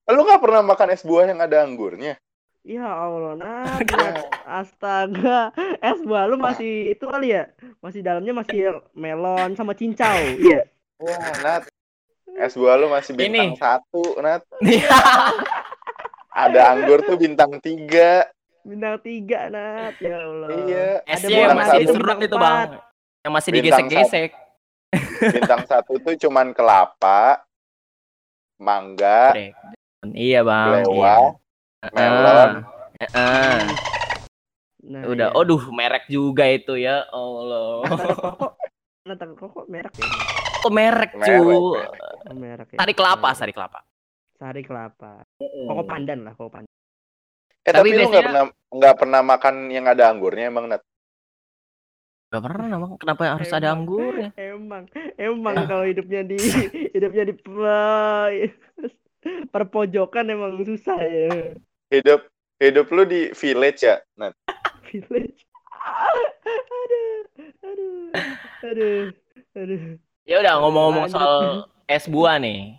[0.08, 2.18] Lu nggak pernah makan es buah yang ada anggurnya?
[2.66, 3.62] Ya Allah, nah,
[4.58, 7.46] astaga, es buah lu masih itu kali ya,
[7.78, 8.58] masih dalamnya masih
[8.90, 10.66] melon sama cincau, iya.
[10.98, 11.62] Wah, Nat.
[12.34, 13.60] Es buah lu masih bintang Ini.
[13.60, 14.42] satu, Nat.
[16.34, 18.26] Ada anggur tuh bintang tiga.
[18.60, 20.48] Bintang tiga, Nat, ya Allah.
[20.58, 20.88] Iya.
[21.02, 22.68] Ada esnya buah yang masih diserut bintang itu bang,
[23.22, 24.30] yang masih digesek-gesek.
[25.20, 27.44] Bintang satu tuh cuman kelapa,
[28.56, 29.32] mangga.
[30.06, 30.84] Iya bang.
[30.84, 31.16] Iya.
[31.88, 32.50] melon.
[32.96, 33.56] Heeh.
[34.86, 35.36] Nah, Udah, iya.
[35.36, 37.82] aduh merek juga itu ya Allah.
[37.84, 38.46] Nata koko,
[39.04, 40.06] nata koko merek ya,
[40.56, 41.42] Kok merek Merek, cu?
[41.42, 42.00] merek.
[42.22, 42.78] Oh, merek ya.
[42.78, 43.38] Sari kelapa, Hmm.
[43.38, 43.80] sari kelapa.
[44.36, 45.12] Sari kelapa.
[45.38, 46.70] Koko pandan lah, koko pandan.
[47.62, 50.82] Eh Tapi tapi, lu nggak biasanya- pernah nggak pernah makan yang ada anggurnya emang Nat?
[52.36, 53.88] Gak pernah bang, kenapa harus ada Emang.
[53.88, 54.28] anggur ya?
[54.36, 54.84] Emang,
[55.16, 56.36] emang kalau hidupnya di
[56.92, 58.52] hidupnya di pe-
[59.48, 61.56] perpojokan emang susah ya.
[61.88, 62.28] Hidup
[62.60, 64.36] hidup lu di village ya, Nat?
[64.92, 65.48] Village.
[65.80, 68.04] Aduh, aduh,
[68.68, 69.00] aduh,
[69.56, 69.82] aduh.
[70.28, 72.76] Ya udah ngomong-ngomong soal es buah nih.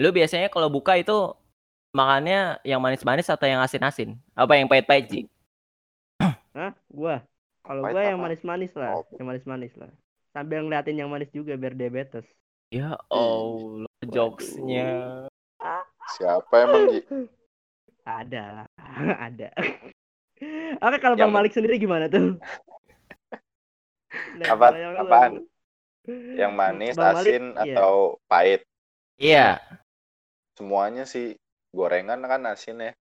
[0.00, 1.36] Lu biasanya kalau buka itu
[1.92, 4.16] makannya yang manis-manis atau yang asin-asin?
[4.32, 5.20] Apa yang pahit-pahit, Ji?
[6.56, 6.72] Hah?
[6.88, 7.20] Gua.
[7.68, 9.04] Kalau gua yang manis-manis lah, Oh.
[9.12, 9.92] yang manis-manis lah.
[10.32, 12.24] Sambil ngeliatin yang manis juga biar diabetes.
[12.68, 14.88] Ya Allah, jokesnya.
[16.16, 17.00] Siapa emang Ji?
[18.08, 18.64] Ada,
[19.28, 19.52] ada.
[20.80, 22.36] Oke, kalau Bang Malik sendiri gimana tuh?
[24.08, 25.32] Nah, Apa- kalau yang- apaan?
[26.08, 27.74] Yang manis, Bang Malik, asin, iya.
[27.76, 27.92] atau
[28.24, 28.60] pahit?
[29.20, 29.48] Iya.
[30.56, 31.36] Semuanya sih
[31.70, 32.92] gorengan kan asin ya.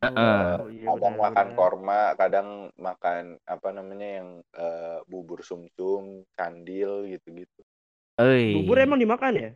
[0.00, 0.56] Iya,
[0.88, 2.48] kadang benar, makan korma, kadang
[2.80, 7.60] makan apa namanya yang eh, bubur sumsum, candil gitu-gitu.
[8.16, 8.56] Oi.
[8.56, 9.50] Bubur emang dimakan ya?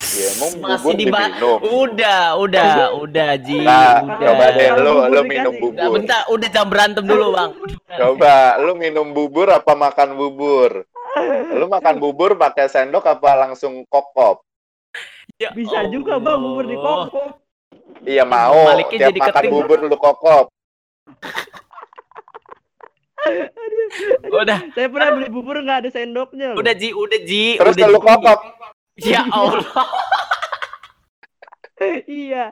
[0.00, 1.58] Ya emang Masih bubur diba- diminum.
[1.58, 3.58] Udah, udah, udah, Ji.
[3.60, 4.18] Nah, udah.
[4.22, 5.90] coba deh lu lu minum bubur.
[5.90, 7.50] bentar, udah jam berantem dulu, Bang.
[7.90, 10.86] Coba lu minum bubur apa makan bubur?
[11.50, 14.46] Lu makan bubur pakai sendok apa langsung kokop?
[15.34, 17.10] Ya Bisa juga bang bubur di Allah.
[17.10, 17.49] kokop.
[18.06, 20.46] Iya mau, Maliknya tiap jadi makan bubur lu kokop.
[24.30, 26.58] Udah, Saya pernah beli bubur nggak ada sendoknya loh.
[26.62, 27.60] udah Ji, udah Ji.
[27.60, 28.06] Terus udah, lu Ji.
[28.06, 28.40] kokop.
[29.00, 29.64] Ya Allah.
[32.04, 32.44] iya,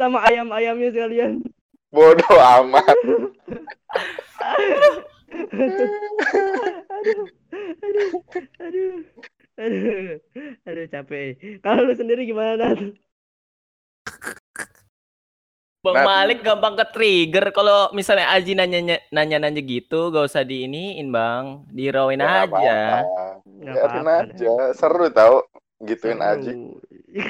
[0.00, 1.44] sama ayam-ayamnya sekalian.
[1.92, 2.96] Bodoh amat.
[6.92, 8.10] aduh, aduh,
[8.60, 8.94] aduh,
[9.60, 10.16] aduh,
[10.64, 11.36] aduh capek.
[11.60, 12.80] Kalau lu sendiri gimana Nat?
[15.82, 16.06] Bang Nat.
[16.06, 21.66] Malik gampang ke trigger kalau misalnya Aji nanya nanya nanya gitu, gak usah diiniin bang,
[21.74, 22.78] dirawin Ya, aja.
[23.42, 25.42] Biarin apa-apa, aja, seru tau
[25.82, 26.30] gituin Seru.
[26.38, 26.52] aja.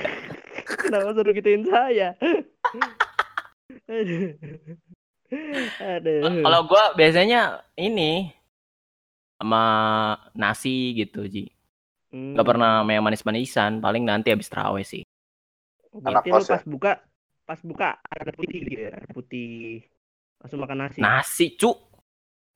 [0.84, 2.12] Kenapa suruh gituin saya?
[6.44, 8.36] Kalau gua biasanya ini
[9.40, 9.64] sama
[10.36, 11.48] nasi gitu Ji.
[12.12, 12.36] Hmm.
[12.36, 15.08] Gak pernah yang manis-manisan, paling nanti habis terawih sih.
[16.04, 16.60] Anak lu kos ya?
[16.60, 16.92] pas buka,
[17.52, 19.84] pas buka ada putih gitu ya, putih.
[20.40, 20.98] Langsung makan nasi.
[21.04, 21.68] Nasi cu.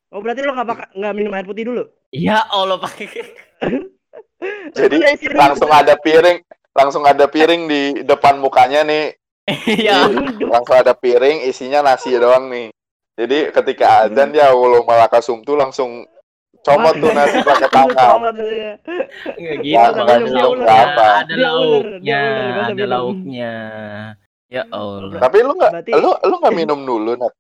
[0.09, 1.85] Oh berarti lu nggak pakai nggak minum air putih dulu?
[2.17, 3.05] Ya Allah pakai.
[4.73, 6.41] Jadi isi langsung ada piring,
[6.73, 9.13] langsung ada piring di depan mukanya nih.
[9.69, 10.09] Ya.
[10.41, 12.73] Langsung ada piring isinya nasi doang nih.
[13.21, 16.09] Jadi ketika azan dia walau malakasum tuh langsung
[16.65, 18.33] comot tuh nasi pakai tangan.
[19.37, 21.07] Nggak Ya, gitu, minum lauknya, berapa.
[21.21, 22.23] ada lauknya,
[22.73, 23.55] ada lauknya.
[24.47, 25.19] Ya Allah.
[25.19, 27.35] Tapi lu nggak, Berarti- lu lu nggak minum dulu Nat.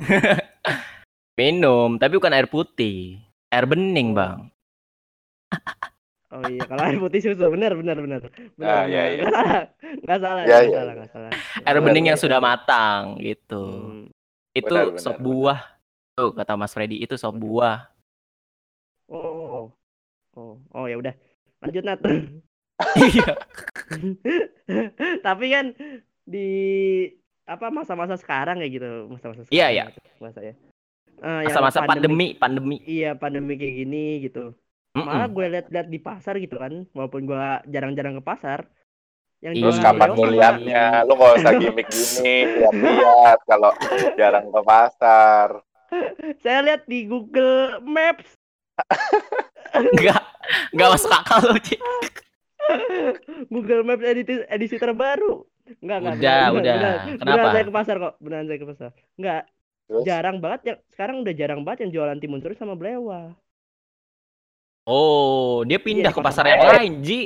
[1.40, 3.16] Minum, tapi bukan air putih.
[3.48, 4.48] Air bening, Bang.
[6.30, 8.22] Oh iya, kalau air putih susu benar benar benar.
[8.54, 8.62] Benar.
[8.62, 9.22] Ah, iya, iya.
[9.26, 9.62] Nggak salah,
[9.98, 10.92] nggak salah, Iya, nggak iya, salah, iya.
[10.94, 11.30] nggak salah.
[11.58, 13.64] Air Benar, bening yang sudah matang gitu.
[13.66, 14.06] Hmm.
[14.54, 15.26] Itu Benar, benar, sop benar.
[15.26, 15.60] buah
[16.14, 17.82] Tuh kata Mas Freddy itu sop buah.
[19.10, 19.66] Oh, oh, oh.
[20.38, 21.14] Oh, oh ya udah.
[21.66, 21.98] Lanjut Nat.
[22.96, 23.30] Iya.
[25.20, 25.66] Tapi kan
[26.24, 26.48] di
[27.44, 29.84] apa masa-masa sekarang kayak gitu, masa-masa Iya, sekarang iya.
[29.90, 30.54] gitu, masa ya.
[31.20, 32.76] Eh, yang Masa-masa pandemi, pandemi.
[32.86, 34.54] Iya, pandemi kayak gini gitu.
[34.94, 35.36] Malah Mm-mm.
[35.36, 38.66] gue liat-liat di pasar gitu kan, walaupun gue jarang-jarang ke pasar.
[39.42, 39.64] Yang Iya.
[39.66, 40.84] Terus kapan lu liatnya?
[41.08, 43.72] Lu gak usah gimmick gini, lihat-lihat kalau
[44.14, 45.48] jarang ke pasar.
[46.38, 48.38] Saya lihat di Google Maps
[49.70, 50.22] Enggak,
[50.72, 51.76] enggak masuk akal lu, Ci.
[53.52, 55.44] Google Maps edisi, edisi terbaru.
[55.80, 56.14] Enggak, enggak.
[56.18, 56.74] Udah, beneran, udah.
[56.74, 56.96] beneran.
[56.98, 57.24] Kenapa?
[57.24, 58.14] Beneran saya ke pasar kok.
[58.18, 58.90] Beneran saya ke pasar.
[59.16, 59.42] Enggak,
[59.86, 60.74] Terus jarang banget ya.
[60.90, 63.34] Sekarang udah jarang banget yang jualan timun suri sama belewa.
[64.86, 66.74] Oh, dia pindah Iya, ke pasar kota yang lain.
[66.74, 67.20] lain, Ji.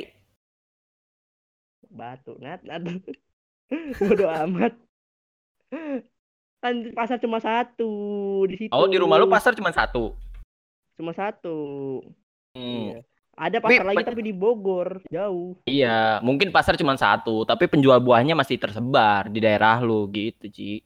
[1.89, 2.81] Batu, nat, nat.
[4.01, 4.73] Bodoh amat.
[6.59, 7.89] Kan pasar cuma satu
[8.45, 8.73] di situ.
[8.73, 10.13] Oh, di rumah lu pasar cuma satu.
[10.95, 11.57] cuma satu.
[12.55, 12.95] Hmm.
[12.95, 12.99] Iya.
[13.35, 15.59] Ada Tapi pasar lagi pe- tapi di Bogor, jauh.
[15.63, 20.79] Iya, mungkin pasar cuma satu, tapi penjual buahnya masih tersebar di daerah lu gitu, Ci.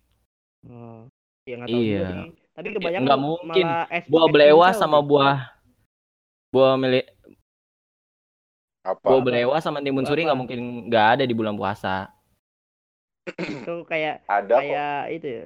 [0.66, 1.06] Oh.
[1.46, 2.08] Ya nggak tahu juga Iya.
[2.10, 2.30] sih.
[2.52, 3.66] Tapi kebanyakan nggak mungkin.
[3.88, 5.38] es Buah belewa sama buah
[6.50, 7.06] buah milik
[8.82, 9.06] apa?
[9.06, 10.60] buah belewa sama timun suri nggak mungkin
[10.90, 12.10] nggak ada di bulan puasa.
[13.30, 14.60] itu kayak Ada kok.
[14.60, 15.46] kayak itu ya.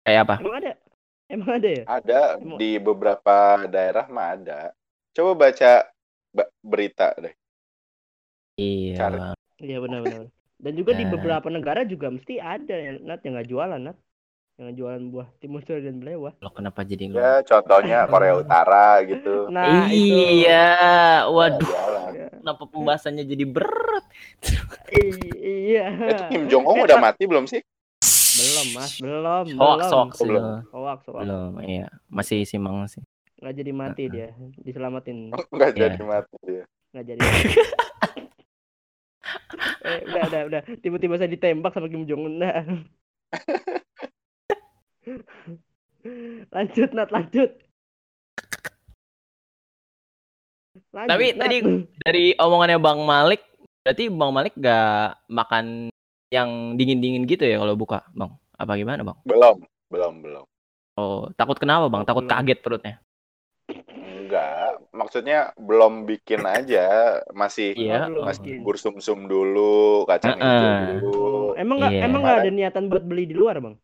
[0.00, 0.34] Kayak apa?
[0.38, 0.72] Emang ada?
[1.28, 1.82] Emang ada ya?
[1.84, 4.60] Ada Emang- di beberapa daerah mah ada.
[5.18, 5.82] Coba baca
[6.30, 7.34] ba- berita deh.
[8.54, 8.94] Iya.
[8.96, 9.18] Cari.
[9.58, 10.30] Iya benar-benar.
[10.54, 11.10] Dan juga di Nah.
[11.12, 13.98] beberapa negara juga mesti ada yang nat yang nggak jualan nat,
[14.54, 16.30] yang nggak jualan buah timun suri dan belewa.
[16.36, 17.14] Lo kenapa jadi lu?
[17.14, 19.46] Ya contohnya Korea Utara gitu.
[19.48, 20.66] Nah iya, Ya,
[21.26, 22.38] waduh, itu.
[22.38, 24.06] kenapa pembahasannya jadi berat?
[24.88, 25.86] Iya.
[26.08, 27.58] Itu Kim Jong Un udah mati belum sih?
[28.38, 29.46] Belum mas, belum.
[29.52, 29.90] Hoax, belum.
[29.90, 30.38] hoax, Belum.
[30.38, 30.54] lo.
[30.70, 31.22] Hoax, hoax.
[31.22, 33.02] belum, iya, masih simang sih.
[33.38, 35.30] Nggak jadi mati dia, diselamatin.
[35.54, 35.94] Enggak Iya.
[35.94, 36.64] jadi mati dia.
[36.90, 37.20] Nggak jadi.
[39.86, 40.62] eh, udah, udah, udah.
[40.82, 42.34] Tiba-tiba saya ditembak sama Kim Jong Un.
[42.42, 42.58] Nah.
[46.54, 47.50] lanjut, Nat, lanjut.
[50.88, 51.38] Lanjut, Tapi Nat.
[51.38, 51.56] tadi
[52.02, 53.42] dari omongannya Bang Malik,
[53.84, 55.88] berarti Bang Malik gak makan
[56.28, 58.34] yang dingin-dingin gitu ya kalau buka, Bang?
[58.58, 59.18] Apa gimana, Bang?
[59.22, 60.44] Belum, belum, belum.
[60.98, 62.02] Oh, takut kenapa, Bang?
[62.02, 62.34] Takut Belum.
[62.34, 62.94] kaget perutnya.
[64.88, 68.08] Maksudnya belum bikin aja, masih Iya.
[68.08, 70.80] masih bubur sum-sum dulu, kacang hijau Heeh.
[70.98, 71.12] dulu.
[71.12, 72.02] Oh, emang nggak Iya.
[72.08, 73.76] emang nggak ada niatan buat beli di luar, Bang?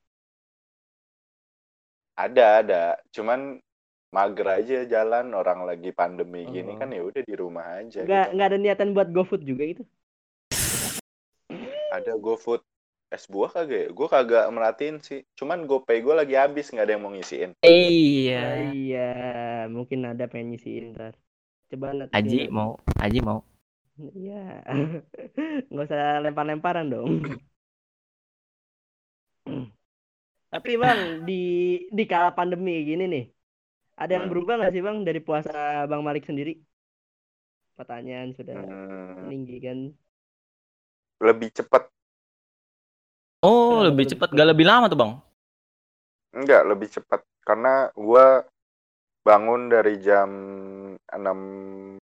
[2.14, 2.82] Ada, ada.
[3.10, 3.58] Cuman
[4.14, 6.78] mager aja jalan orang lagi pandemi gini Oh.
[6.78, 8.06] kan ya udah di rumah aja.
[8.06, 8.34] Nggak gitu.
[8.38, 9.82] nggak ada niatan buat GoFood juga gitu.
[11.90, 12.62] Ada GoFood
[13.10, 13.88] es buah kagak ya?
[13.92, 15.20] Gue kagak merhatiin sih.
[15.38, 17.50] Cuman GoPay gue lagi habis nggak ada yang mau ngisiin.
[17.64, 18.36] Iya.
[18.74, 18.98] Iya,
[19.74, 21.14] mungkin ada pengen ngisiin ntar.
[21.70, 23.40] Coba Nat, Aji mau, Aji mau.
[23.98, 24.34] Iya.
[25.70, 27.10] Nggak usah lempar-lemparan dong.
[30.52, 31.34] Tapi Bang, di
[31.96, 33.24] di kala pandemi gini nih,
[34.00, 35.50] ada yang berubah nggak sih Bang dari puasa
[35.90, 36.52] Bang Malik sendiri?
[37.78, 39.78] Pertanyaan sudah Hmm, tinggi kan?
[41.22, 41.93] lebih cepet.
[43.44, 45.12] Oh, Kenapa lebih lebih cepat, gak lebih lama tuh, Bang?
[46.32, 47.20] Enggak, lebih cepat.
[47.44, 48.26] Karena gue
[49.20, 50.30] bangun dari jam
[50.96, 52.00] 6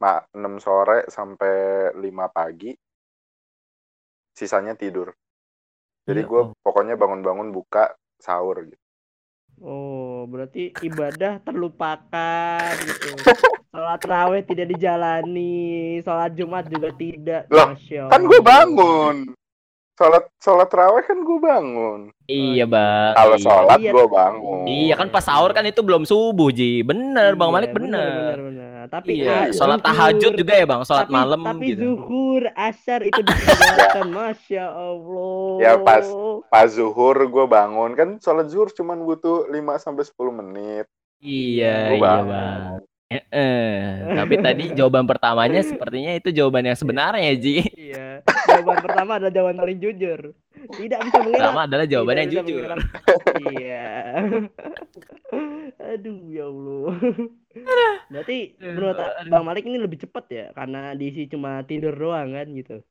[0.00, 2.00] ma 6 sore sampai 5
[2.32, 2.72] pagi.
[4.32, 5.12] Sisanya tidur.
[6.08, 6.56] Jadi gue oh.
[6.64, 8.80] pokoknya bangun-bangun buka sahur gitu.
[9.60, 13.12] Oh, berarti ibadah terlupakan gitu.
[13.68, 17.44] Sholat raweh tidak dijalani, sholat Jumat juga tidak.
[17.52, 19.36] Loh, Masya Kan gue bangun.
[19.98, 22.00] Sholat sholat raweh kan gue bangun.
[22.24, 23.12] Iya, Bang.
[23.12, 23.42] Kalau Iya.
[23.42, 23.90] sholat Iya.
[23.90, 24.64] gue bangun.
[24.64, 26.80] Iya kan pas sahur kan itu belum subuh, Ji.
[26.80, 27.90] Bener, Bang Iya, Malik bener.
[27.90, 28.84] bener, bener.
[28.88, 30.80] Tapi Iya, ah, sholat zuhur- tahajud juga ya, Bang.
[30.80, 31.80] Sholat tapi, malam tapi gitu.
[31.82, 35.50] zuhur, asar itu ditinggalkan, masya Allah.
[35.58, 36.06] Ya, pas.
[36.46, 40.86] Pas zuhur gue bangun kan sholat zuhur cuman butuh 5 sampai 10 menit.
[41.18, 42.30] Iya, Gue iya, bangun.
[42.30, 42.78] Bang.
[43.08, 47.64] Eh, tapi tadi jawaban pertamanya sepertinya itu jawaban yang sebenarnya, Ji.
[47.72, 50.20] Iya, jawaban pertama adalah jawaban paling jujur.
[50.52, 51.40] Tidak bisa mengelak.
[51.40, 52.60] Pertama adalah jawaban Tidak yang jujur.
[52.68, 52.78] mengelak.
[53.56, 53.88] Iya.
[55.88, 56.88] Aduh, ya Allah.
[58.12, 58.96] Berarti menurut.
[59.32, 62.84] Bang Malik ini lebih cepat ya, karena diisi cuma tidur doang kan gitu.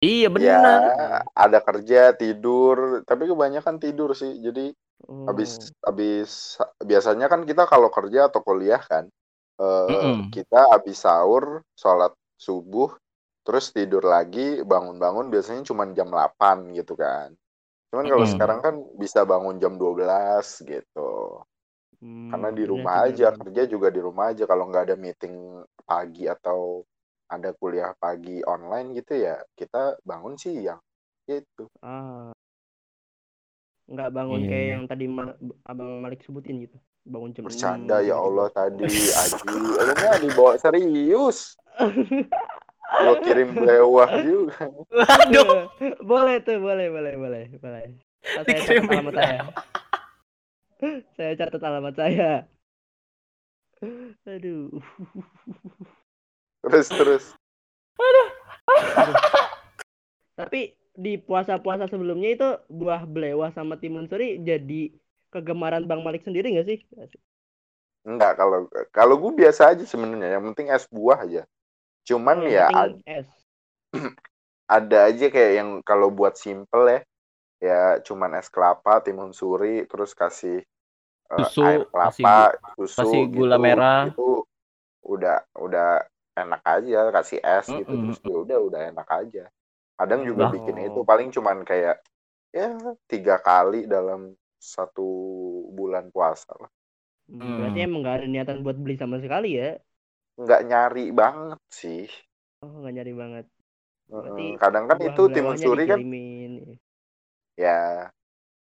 [0.00, 0.80] Iya, Ya, bener.
[1.36, 4.42] ada kerja, tidur, tapi kebanyakan tidur sih.
[4.42, 5.24] Jadi Oh.
[5.24, 9.08] habis habis biasanya kan kita kalau kerja atau kuliah kan
[9.60, 10.34] eh, Mm-mm.
[10.34, 11.44] kita habis sahur,
[11.76, 12.12] sholat
[12.46, 12.90] subuh,
[13.46, 17.28] terus tidur lagi, bangun-bangun biasanya cuma jam 8 gitu kan.
[17.92, 18.34] Cuman kalau Mm-mm.
[18.34, 21.10] sekarang kan bisa bangun jam 12 gitu.
[22.00, 24.44] Hmm, Karena di bener rumah aja, kerja juga di rumah aja.
[24.50, 25.34] Kalau nggak ada meeting
[25.88, 26.60] pagi atau
[27.30, 30.80] ada kuliah pagi online gitu ya, kita bangun siang.
[31.28, 31.64] Gitu.
[31.82, 32.32] Ah.
[33.92, 34.74] Nggak bangun Iya, kayak iya.
[34.74, 35.36] yang tadi Ma-
[35.70, 36.76] Abang Malik sebutin gitu.
[37.08, 38.24] Bangun jam Bercanda 6 ya gitu.
[38.28, 38.84] Allah tadi,
[39.24, 39.48] Aji.
[39.56, 41.56] Lu mah dibawa serius.
[42.90, 44.66] Gua kirim lewah juga.
[44.90, 45.70] Waduh.
[46.10, 47.86] boleh tuh, boleh, boleh, boleh, boleh.
[48.20, 49.40] Saya Dikirim catat alamat saya.
[51.16, 52.30] saya catat alamat saya.
[54.28, 54.68] Aduh.
[56.60, 57.24] Terus terus.
[60.36, 64.92] Tapi di puasa-puasa sebelumnya itu buah belewah sama timun suri jadi
[65.32, 66.78] kegemaran Bang Malik sendiri nggak sih?
[68.08, 68.58] Enggak, kalau
[68.96, 70.36] kalau gue biasa aja sebenarnya.
[70.40, 71.42] Yang penting es buah aja.
[72.08, 73.28] Cuman Yang ya ad- es.
[74.78, 77.00] ada aja kayak yang kalau buat simple ya,
[77.62, 80.62] ya cuman es kelapa, timun suri, terus kasih
[81.32, 83.64] eh, Susu, air kasih kelapa, susu kasih gula gitu.
[83.64, 84.04] merah.
[84.04, 84.44] Itu
[85.04, 86.04] udah udah
[86.38, 88.02] enak aja, kasih es gitu Mm-mm.
[88.02, 89.44] terus ya udah udah enak aja.
[89.98, 90.50] Kadang juga Lah.
[90.50, 92.00] bikin itu paling cuman kayak
[92.54, 92.74] ya
[93.10, 95.08] tiga kali dalam satu
[95.76, 96.70] bulan puasa lah.
[97.30, 97.86] Hmm, Berarti Hmm.
[97.86, 99.66] emang nggak ada niatan buat beli sama sekali ya?
[100.42, 102.04] Nggak nyari banget sih.
[102.62, 103.44] Oh nggak nyari banget.
[104.20, 104.58] Berarti Mm-mm.
[104.62, 106.52] Kadang kan itu timun suri kan dikirimin.
[107.58, 108.10] ya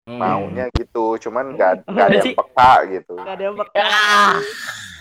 [0.07, 0.17] Hmm.
[0.21, 3.17] maunya gitu, cuman nggak Oh, nggak ada yang peka gitu.
[3.21, 3.81] Nggak ada yang peka.
[3.81, 4.41] Ah.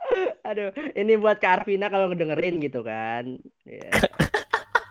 [0.49, 3.25] Aduh, ini buat Kak Arvina kalau ngedengerin gitu kan.
[3.67, 3.91] Ya.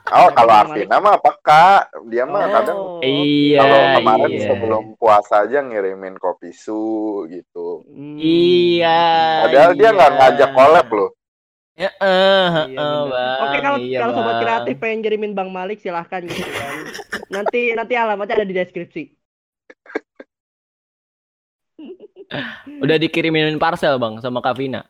[0.06, 4.46] Oh, kalau Arvina mah peka, dia mah kadang Oh, Iya, kalau kemarin iya.
[4.46, 7.82] sebelum puasa aja ngirimin kopi su gitu.
[8.22, 9.02] Iya.
[9.50, 10.18] Padahal dia nggak iya.
[10.22, 11.10] ngajak collab loh.
[11.74, 13.02] Ya, eh, Iya, eh.
[13.10, 13.40] Bang.
[13.50, 16.86] Oke kalau Iya, kalau sobat kreatif pengen kirimin Bang Malik silahkan gitu kan.
[17.34, 19.10] nanti nanti alamatnya ada di deskripsi.
[22.84, 24.86] Udah dikirimin parcel, Bang, sama Kavina.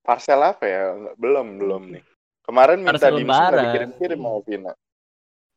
[0.00, 0.96] Parcel apa ya?
[1.20, 2.15] Belum, belum nih.
[2.46, 3.64] Kemarin minta Parcel dimsum nggak lebaran.
[3.66, 4.72] dikirim-kirim sama Vina.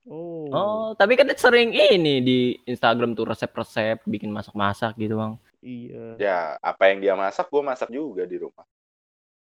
[0.10, 0.50] Oh.
[0.50, 5.38] Oh, tapi kan sering ini di Instagram tuh resep-resep bikin masak-masak gitu, Bang.
[5.62, 6.18] Iya.
[6.18, 8.66] Ya, apa yang dia masak, gue masak juga di rumah.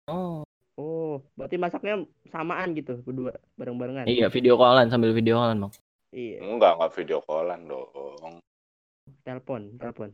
[0.06, 0.46] Oh.
[0.78, 4.06] Oh, berarti masaknya samaan gitu berdua bareng-barengan.
[4.06, 5.74] Iya, video callan sambil video callan, Bang.
[6.14, 6.46] Iya.
[6.46, 8.38] Enggak, enggak video callan dong.
[9.26, 10.10] Telepon, telepon.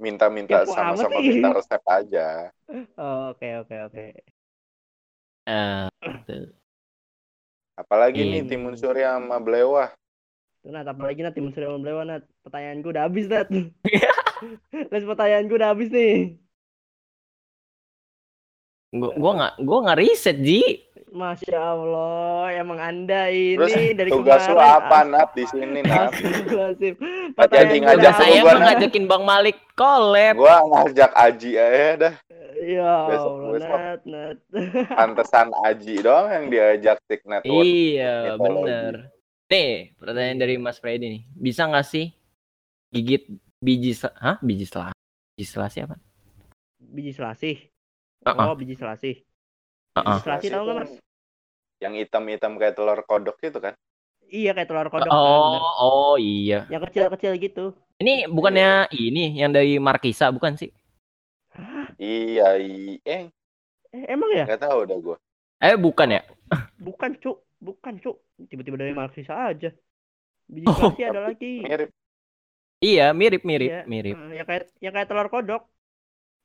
[0.00, 2.48] Minta-minta sama-sama minta resep aja.
[2.96, 4.31] Oh, oke oke
[5.46, 5.88] Eh,
[7.82, 9.90] Apalagi nih timun suri sama belewah.
[10.62, 12.22] Tuh, Nat, apalagi Nat, tim Surya Memblewa, Nat.
[12.46, 13.50] Pertanyaanku udah habis, Nat.
[14.94, 16.38] Les pertanyaanku udah habis nih.
[18.92, 20.62] gua gua nggak gua nggak riset, Ji.
[21.12, 24.76] Masya Allah, emang Anda ini Terus dari tugas lu kemarin.
[24.80, 25.80] apa, Nat, di sini.
[25.84, 26.88] Jadi
[27.36, 30.34] Pertanyaan ngajak Tugas saya gua- ngajakin Bang Malik collab.
[30.34, 32.14] Gua ngajak Aji aja dah.
[32.62, 33.68] Ya Besok- Allah, besok.
[33.76, 34.36] Nat, Nat.
[34.88, 37.64] Pantesan Aji doang yang diajak Tik Network.
[37.66, 38.94] Iya, bener.
[39.52, 41.22] Nih, pertanyaan dari Mas Freddy nih.
[41.30, 42.08] Bisa nggak sih
[42.88, 43.28] gigit
[43.60, 44.40] biji Hah?
[44.40, 44.96] Biji selah?
[45.36, 46.00] Biji selah siapa?
[46.80, 47.56] Biji selasih.
[48.22, 48.46] Heeh.
[48.48, 49.20] Oh, biji selasih.
[49.92, 50.92] Selasih tahu nggak, Mas?
[51.82, 53.74] Yang hitam-hitam kayak telur kodok itu kan?
[54.32, 55.10] Iya, kayak telur kodok.
[55.10, 55.62] kan, Oh, bener.
[55.82, 56.58] oh iya.
[56.72, 57.64] Yang kecil-kecil gitu.
[58.00, 60.72] Ini bukannya ini yang dari Markisa bukan sih?
[62.00, 62.98] Iya, iya.
[63.04, 63.24] Eh,
[63.92, 64.48] Eh, emang ya?
[64.48, 65.16] nggak tahu dah gua.
[65.60, 66.22] Eh, bukan ya?
[66.80, 67.44] Bukan, Cuk.
[67.60, 68.16] Bukan, Cuk.
[68.48, 69.68] Tiba-tiba dari Marxisa aja.
[70.48, 70.96] Biji Oh.
[70.96, 71.60] ada lagi.
[71.60, 71.92] Mirip.
[72.82, 73.82] Iya, mirip-mirip, Iya.
[73.86, 74.16] mirip.
[74.16, 75.62] Eh, yang kayak yang kayak telur kodok.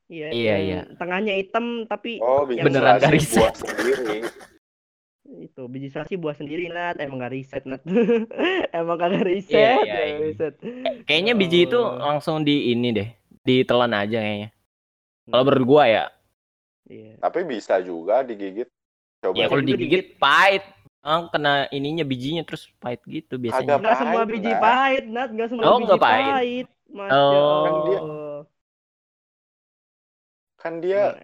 [0.07, 0.79] Iya, Iya, iya.
[0.95, 3.27] Tengahnya hitam tapi Oh, Yang beneran selasih garis.
[3.29, 4.19] buah sendiri.
[5.27, 7.83] itu biji selasih buah sendiri Nat emang gak riset Nat
[8.79, 10.17] emang riset Iya, iya, nggak iya.
[10.23, 10.53] riset
[11.03, 11.99] Kayaknya biji itu Oh.
[11.99, 13.09] langsung di ini deh,
[13.43, 14.49] ditelan aja kayaknya.
[15.27, 16.05] Kalau menurut gua ya,
[16.87, 17.19] Iya.
[17.19, 18.71] Tapi bisa juga digigit.
[19.19, 20.63] Coba ya kalau juga digigit pahit.
[21.03, 23.75] Ah, kena ininya bijinya terus pahit gitu biasanya.
[23.75, 26.31] Agak nggak semua biji pahit Nat nggak semua Oh, biji pahit.
[26.31, 27.35] pahit, Masya Oh.
[27.59, 28.05] Kan dia-.
[30.57, 31.21] Kan dia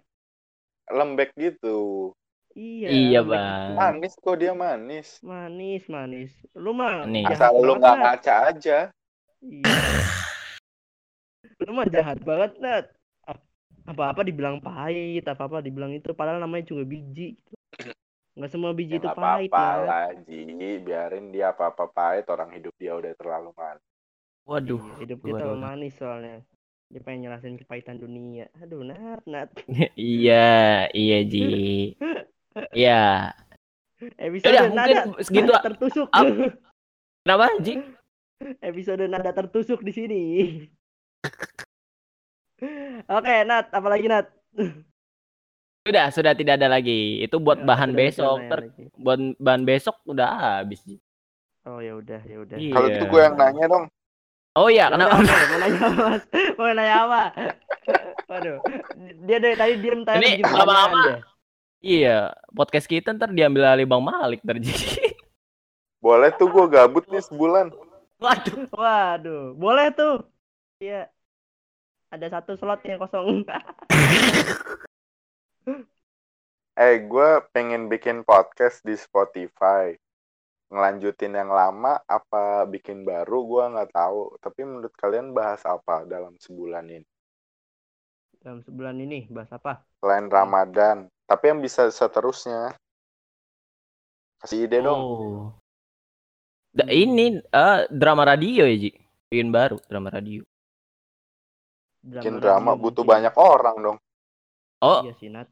[0.88, 2.10] lembek gitu.
[2.54, 3.74] iya Iya, Bang.
[3.74, 3.76] gitu.
[3.76, 5.08] Manis kok dia manis.
[5.20, 7.26] manis manis lu mah Nih.
[7.26, 8.78] jahat Asal lu nggak ngaca aja.
[9.40, 9.76] Iya.
[11.60, 12.86] lu mah jahat banget Nat
[13.84, 17.92] apa apa dibilang pahit apa apa dibilang itu padahal namanya juga biji gitu.
[18.34, 19.84] nggak semua biji Ya itu pahit apa-apa Nat.
[19.84, 20.42] lah, Ji.
[20.80, 22.26] Biarin dia apa-apa pahit.
[22.26, 23.84] Orang hidup dia udah terlalu manis.
[24.44, 24.80] Waduh.
[24.80, 26.36] Iya, hidup dia waduh, terlalu manis soalnya.
[26.94, 28.46] Dia pengen nyelasin kepahitan dunia.
[28.56, 29.50] Aduh, Nat, Nat.
[29.98, 31.42] iya, iya Ji.
[32.70, 33.34] Iya.
[34.14, 35.50] Episode Yaudah, nada segitu.
[35.50, 36.06] tertusuk.
[36.06, 36.54] Ap-
[37.26, 37.82] Kenapa Ji?
[38.70, 40.22] Episode nada tertusuk di sini.
[43.10, 44.30] Oke, Nat, apalagi Nat?
[45.82, 47.18] Sudah, sudah tidak ada lagi.
[47.20, 48.38] Itu buat Ya, bahan besok.
[48.46, 48.84] Ter lagi.
[48.94, 50.78] buat bahan besok udah habis.
[50.86, 51.02] Ji.
[51.66, 52.54] Oh ya udah, ya udah.
[52.54, 52.70] Iya.
[52.70, 53.84] Kalau gitu gue yang nanya dong.
[54.54, 55.18] Oh iya, Ya kenapa?
[55.18, 55.26] Mau
[55.58, 56.22] nanya apa, Mas?
[56.54, 57.22] Mau nanya apa?
[58.30, 58.58] Waduh.
[59.26, 61.26] Dia dari tadi diem tadi Ini bikin lama-lama.
[61.82, 65.10] Iya, podcast kita ntar diambil alih Bang Malik terjadi.
[65.98, 67.74] Boleh tuh gue gabut nih sebulan.
[68.22, 68.70] Waduh.
[68.70, 70.22] Waduh, boleh tuh.
[70.78, 71.10] Iya.
[72.14, 73.42] Ada satu slot yang kosong.
[76.74, 79.94] Eh, gue pengen bikin podcast di Spotify.
[80.74, 84.34] Ngelanjutin yang lama apa bikin baru gue nggak tahu.
[84.42, 87.06] Tapi menurut kalian bahas apa dalam sebulan ini?
[88.42, 89.86] Dalam sebulan ini bahas apa?
[90.02, 91.06] Selain Ramadan.
[91.30, 92.74] Tapi yang bisa seterusnya.
[94.42, 94.98] Kasih ide dong.
[95.00, 95.42] Oh.
[96.74, 98.90] Da, ini eh, drama radio ya, Ji.
[99.30, 100.42] Bikin baru drama radio.
[102.02, 103.30] Bikin radio drama butuh mungkin.
[103.30, 103.98] banyak orang dong.
[104.82, 105.48] Oh, Iya sih, Nat.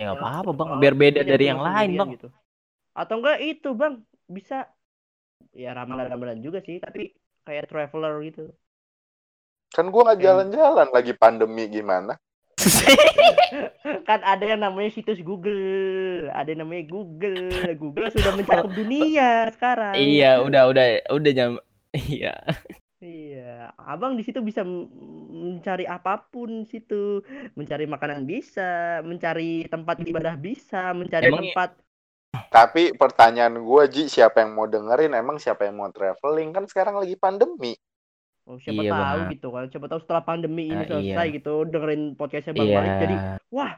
[0.00, 0.68] Ya nggak apa-apa, Bang.
[0.80, 2.10] Biar beda dari yang lain, Bang.
[2.16, 2.32] gitu.
[2.96, 4.02] Atau enggak itu, Bang.
[4.28, 4.68] Bisa
[5.56, 7.16] ya ramalan-ramalan juga sih, tapi
[7.48, 8.52] kayak traveler gitu.
[9.72, 12.16] Kan gue nggak jalan-jalan lagi pandemi gimana?
[14.08, 17.48] kan ada yang namanya situs Google, ada yang namanya Google.
[17.80, 19.94] Google sudah mencakup dunia sekarang.
[19.96, 21.56] iya, udah udah udah jam
[21.94, 22.36] Iya.
[22.98, 27.22] Iya, abang di situ bisa mencari apa pun situ,
[27.54, 31.78] mencari makanan bisa, mencari tempat ibadah bisa, mencari Emang- tempat.
[32.32, 35.16] Tapi pertanyaan gue, Ji, siapa yang mau dengerin?
[35.16, 36.52] Emang siapa yang mau traveling?
[36.52, 37.72] Kan sekarang lagi pandemi.
[38.48, 39.32] Oh, siapa Iya, tahu Bang.
[39.32, 41.36] gitu kan, siapa tahu setelah pandemi ini Ah, selesai iya.
[41.36, 42.76] gitu, dengerin podcastnya Bang Iya.
[42.80, 43.16] Malik, jadi
[43.52, 43.72] wah,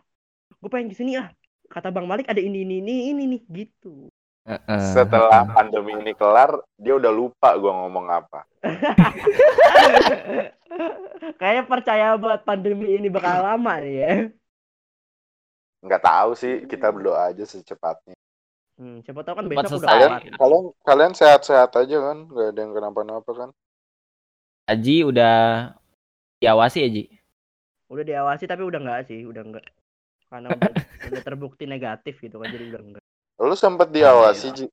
[0.54, 1.26] gue pengen ke sini ah.
[1.70, 4.10] Kata Bang Malik ada ini ini ini ini nih gitu.
[4.46, 4.82] Heeh.
[4.94, 8.42] Setelah pandemi ini kelar, dia udah lupa gue ngomong apa.
[11.38, 14.12] Kayaknya percaya buat pandemi ini bakal lama nih ya.
[15.82, 18.18] Nggak tahu sih, kita berdoa aja secepatnya.
[18.80, 19.92] Hmm, siapa tahu kan Cepat besok udah selesai.
[19.92, 20.38] Kalian, kelar.
[20.40, 22.18] kalian, kalian sehat-sehat aja kan?
[22.32, 23.50] Nggak ada yang kenapa-napa kan?
[24.72, 25.36] Aji udah
[26.40, 27.04] diawasi ya, Ji?
[27.92, 29.66] Udah diawasi tapi udah enggak sih, udah enggak.
[30.32, 30.72] Karena udah,
[31.12, 33.04] udah terbukti negatif gitu kan, jadi udah enggak.
[33.36, 34.66] Lu sempet diawasi, Ji?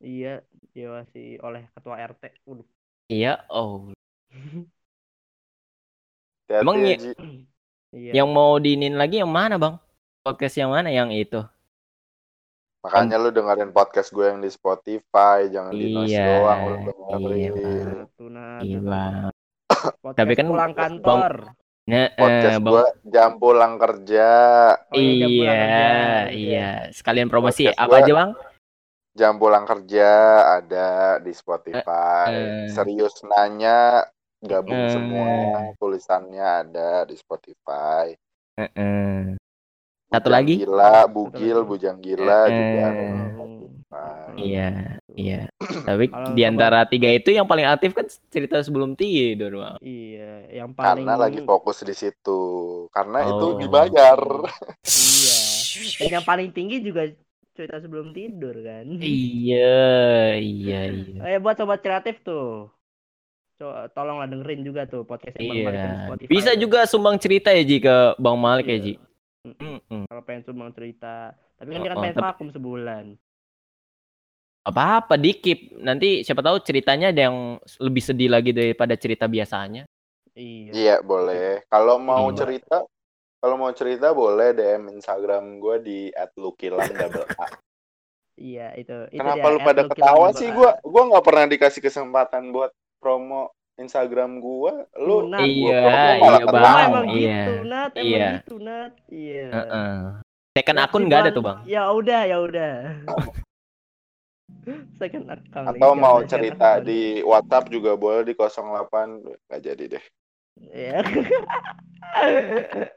[0.00, 0.40] Iya,
[0.72, 2.48] diawasi oleh ketua RT.
[2.48, 2.64] Waduh.
[3.12, 3.44] Iya.
[3.52, 3.92] Oh.
[6.48, 7.12] Hati-hati Emang ya, ya- Ji.
[7.94, 8.12] Iya.
[8.24, 9.76] Yang mau diinin lagi yang mana, Bang?
[10.24, 11.44] Podcast yang mana yang itu?
[12.84, 16.76] Makanya lu dengerin podcast gue yang di Spotify, jangan di Noise Iya, doang lu
[17.32, 17.56] iya, dengerin.
[17.56, 18.28] Bang.
[18.28, 18.84] Nah, Iya, tuh.
[18.84, 19.14] Bang.
[19.74, 21.32] Podcast Tapi kan pulang Bang- kantor.
[21.84, 22.70] Nah, Podcast eh, Bang.
[22.70, 24.28] gue jam pulang kerja,
[24.86, 26.24] Oh, iya, pulang Iya, kerja.
[26.30, 26.68] iya.
[26.90, 28.30] Sekalian promosi Podcast apa aja, Bang?
[29.14, 30.10] jam pulang kerja
[30.58, 32.28] ada di Spotify.
[32.28, 32.68] Eh, eh.
[32.68, 34.02] Serius nanya,
[34.40, 35.30] gabung semua
[35.78, 38.12] tulisannya ada di Spotify.
[38.54, 39.38] Heeh.
[40.14, 40.54] Satu Bujang lagi?
[40.60, 41.58] Gila, Bugil.
[41.62, 42.86] Bujang Gila Eh, juga.
[44.34, 44.68] Iya,
[45.14, 45.40] iya.
[45.86, 49.78] Tapi di antara tiga itu yang paling aktif kan cerita sebelum tidur, Bang.
[49.78, 52.40] Iya, yang paling Karena lagi fokus di situ.
[52.90, 53.54] Karena itu Oh.
[53.54, 54.18] dibayar.
[54.82, 55.36] Iya.
[56.02, 57.06] Dan yang paling tinggi juga
[57.54, 58.82] cerita sebelum tidur kan.
[58.98, 59.78] Iya,
[60.34, 61.20] iya, iya.
[61.24, 62.66] Eh buat sobat kreatif tuh.
[63.94, 66.10] Tolonglah dengerin juga tuh podcast Bang Iya.
[66.10, 66.26] Spotify.
[66.28, 68.82] Bisa juga sumbang cerita ya Ji ke Bang Malik ya Iya.
[68.82, 68.92] Ji.
[69.44, 70.08] Mm-mm.
[70.08, 71.36] Kalau pengen sumbang cerita.
[71.60, 73.04] Tapi kan dia kan Oh, pengen tapi- vakum sebulan.
[74.64, 75.76] Apa-apa dikip.
[75.76, 79.84] Nanti siapa tahu ceritanya ada yang lebih sedih lagi daripada cerita biasanya.
[80.32, 80.70] Iya.
[80.72, 81.68] Iya, boleh.
[81.68, 82.36] Kalau mau Iya.
[82.40, 82.76] cerita,
[83.38, 85.98] kalau mau cerita boleh DM Instagram gue di
[86.34, 87.46] @lukilan_a.
[88.34, 88.96] Iya, itu.
[89.12, 90.48] itu Kenapa dia, lu pada @lukilan ketawa double sih?
[90.48, 90.54] A.
[90.56, 94.86] Gua gua nggak pernah dikasih kesempatan buat promo Instagram gua.
[94.94, 95.82] Lu Nah, Iya,
[96.18, 96.62] gua iya, Bang.
[96.62, 97.38] Emang, emang iya.
[97.42, 97.90] gitu, Nat.
[97.94, 98.28] Emang Iya.
[98.38, 98.92] gitu, Nat.
[99.10, 99.46] Iya.
[99.50, 99.94] Heeh.
[100.54, 101.58] Second Nat, akun nggak ada tuh Bang.
[101.66, 102.74] Ya udah, ya udah.
[105.00, 105.76] Second account.
[105.76, 106.88] Atau mau cerita account.
[106.88, 109.20] di WhatsApp juga boleh di 08
[109.50, 110.04] nggak jadi deh.
[110.70, 111.02] Iya.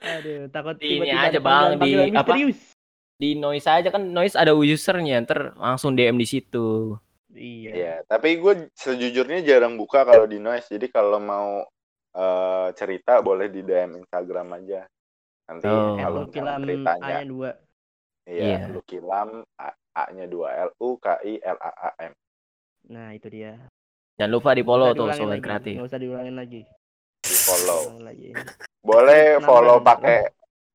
[0.00, 2.08] Aduh, takut Di ini tiba-tiba aja, Bang, di apa?
[2.32, 2.60] misterius.
[3.20, 6.96] Di noise aja kan noise ada usernya ntar langsung DM di situ.
[7.32, 7.70] Iya.
[7.72, 10.68] Iya, tapi gue sejujurnya jarang buka kalau di noise.
[10.68, 11.64] Jadi kalau mau
[12.12, 14.84] eh, cerita boleh di DM Instagram aja.
[15.48, 15.96] Nanti Oh.
[15.96, 17.50] Eh, kalau lu kilam ceritanya, A-nya dua.
[18.24, 18.58] iya.
[18.68, 22.12] Lukilam A- A-nya dua L U K I L A A M.
[22.88, 23.56] Nah, itu dia.
[24.16, 25.42] Jangan lupa di follow tuh sobat lagi.
[25.42, 25.74] kreatif.
[25.80, 26.60] Nggak usah diulangin lagi.
[27.24, 27.80] Di follow.
[28.82, 30.20] Boleh follow pakai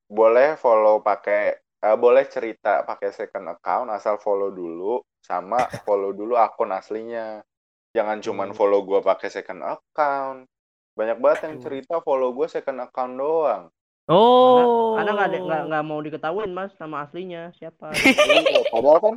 [0.08, 6.34] boleh follow pakai eh, boleh cerita pakai second account asal follow dulu sama follow dulu
[6.34, 7.44] akun aslinya.
[7.92, 8.56] Jangan cuman Hmm.
[8.56, 10.48] follow gua pakai second account.
[10.96, 11.64] Banyak banget yang Hmm.
[11.64, 13.64] cerita follow gua second account doang.
[14.08, 14.96] Oh.
[14.96, 17.92] Karena nggak ada- nggak nggak mau diketahuin mas nama aslinya siapa.
[18.00, 19.16] Iya, padahal kan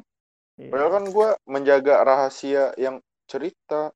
[0.58, 0.68] Iya.
[0.68, 3.94] padahal kan gua menjaga rahasia yang cerita.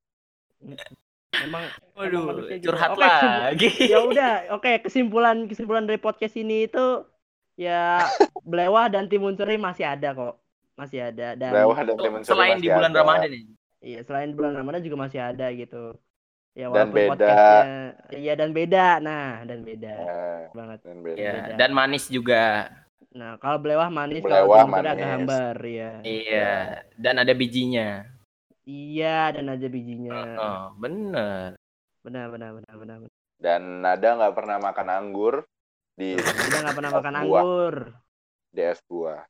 [1.35, 2.71] Emang Waduh, emang gitu.
[2.71, 3.69] curhat Oke, kesimpulan- lagi.
[3.93, 7.03] ya udah oke kesimpulan kesimpulan dari podcast ini itu
[7.57, 7.99] ya
[8.47, 10.39] belewah dan timun suri masih ada kok
[10.75, 13.01] masih ada dan Lewah dan Selain masih di bulan ada.
[13.01, 13.43] Ramadan ya.
[13.81, 15.95] iya selain bulan ramadan juga masih ada gitu
[16.53, 17.11] ya Dan walaupun beda.
[17.11, 17.79] podcastnya
[18.13, 21.17] iya dan beda nah dan beda Eh, banget dan beda.
[21.17, 21.55] Iya, Beda.
[21.57, 22.45] dan manis juga.
[23.11, 25.11] nah kalau belewah manis Belewah kalau suri agak manis.
[25.15, 26.51] hambar ya Iya,
[26.97, 27.89] dan ada bijinya.
[28.65, 31.55] iya dan aja bijinya Oh, bener.
[32.01, 33.13] benar benar benar benar benar.
[33.37, 35.35] Dan Nada nggak pernah makan anggur
[35.95, 37.21] di dia nggak pernah makan Buah.
[37.21, 37.75] anggur
[38.51, 39.23] di es buah.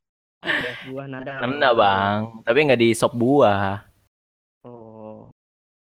[0.87, 3.83] Buah nada Pernah bang, tapi nggak di sop buah.
[4.63, 5.29] oh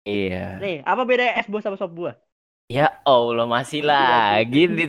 [0.05, 0.61] Iya.
[0.61, 2.15] nih apa beda es buah sama sop buah
[2.65, 4.85] Ya Allah masih lagi di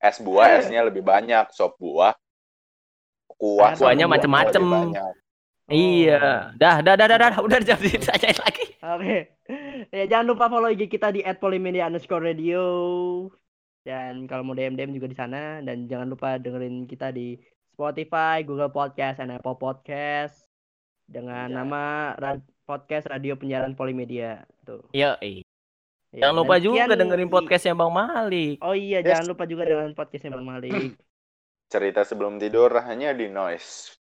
[0.00, 2.16] Es buah esnya lebih banyak, sop buah
[3.40, 4.60] kuah Kuahnya macem-macem.
[4.60, 5.14] lebih banyak.
[5.70, 6.52] Iya.
[6.60, 7.32] Dah, dah, dah, dah, dah.
[7.40, 8.66] Udah jangan ditanyain lagi.
[8.82, 9.16] Oke.
[9.94, 12.60] Ya jangan lupa follow IG kita di @polimedia underscore radio.
[13.80, 17.38] Dan kalau mau DM DM juga di sana dan jangan lupa dengerin kita di
[17.80, 20.44] Spotify, Google Podcast, dan Apple Podcast
[21.08, 21.56] dengan Iya.
[21.56, 24.44] nama Ra- podcast Radio Penyiaran Polimedia.
[24.62, 24.84] Tuh.
[24.92, 25.40] Iya, eh.
[26.12, 28.60] Ya, Jangan lupa dan juga sekian- dengerin podcastnya Bang Malik.
[28.60, 29.08] Oh iya, Yes.
[29.08, 30.92] jangan lupa juga dengan podcastnya Bang Malik.
[31.72, 33.96] Cerita sebelum tidur hanya di noise.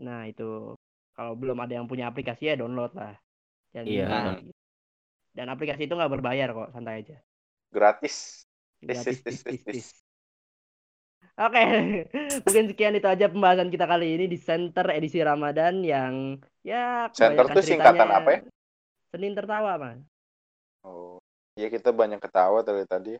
[0.00, 0.72] Nah itu
[1.12, 3.12] kalau belum ada yang punya aplikasi ya download lah.
[3.76, 4.06] Jangan Iya.
[4.08, 4.56] bingung.
[5.36, 7.18] Dan aplikasi itu nggak berbayar kok, santai aja.
[7.68, 8.48] Gratis.
[8.78, 10.07] Tis, Gratis,
[11.38, 11.62] Oke,
[12.44, 16.34] mungkin sekian itu aja pembahasan kita kali ini di Center edisi Ramadan yang
[16.66, 18.40] ya Center tuh singkatan apa ya?
[19.14, 20.02] Senin tertawa, Mas.
[20.82, 21.22] Oh.
[21.54, 23.14] Iya kita banyak ketawa dari tadi.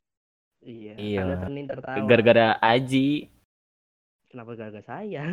[0.62, 1.20] Iya, Iya.
[1.26, 2.06] ada Senin tertawa.
[2.06, 3.30] Gara-gara Aji,
[4.28, 5.24] Kenapa gara-gara saya?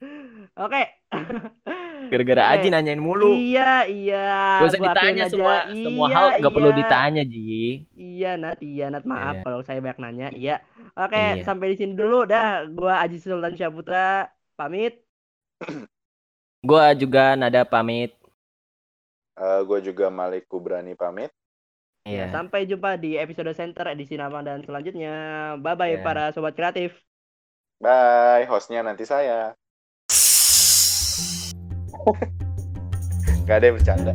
[0.64, 0.82] Oke.
[2.08, 2.52] gara-gara Oke.
[2.56, 3.34] Aji nanyain mulu.
[3.34, 4.26] Iya, iya.
[4.62, 5.32] Gak usah ditanya aja.
[5.32, 6.78] semua semua Iya, hal gak perlu iya.
[6.80, 7.84] ditanya Ji.
[7.92, 8.58] Iya, Nat.
[8.62, 9.04] Iya, Nat.
[9.04, 9.44] Maaf Iya.
[9.44, 10.28] kalau saya banyak nanya.
[10.32, 10.56] Iya.
[10.96, 11.44] Oke, Iya.
[11.44, 12.64] sampai di sini dulu dah.
[12.70, 15.02] Gua Aji Sultan Syaputra pamit.
[16.68, 18.12] Gua juga nada pamit.
[19.40, 21.32] gue Eh, juga Malik Kubrani pamit.
[22.04, 22.32] Ya, Iya.
[22.32, 25.14] sampai jumpa di episode center edisi Ramadan selanjutnya.
[25.60, 26.04] Bye bye Ya.
[26.04, 26.92] para sobat kreatif.
[27.80, 29.56] Bye, hostnya nanti saya.
[33.46, 34.12] Gak ada yang bercanda.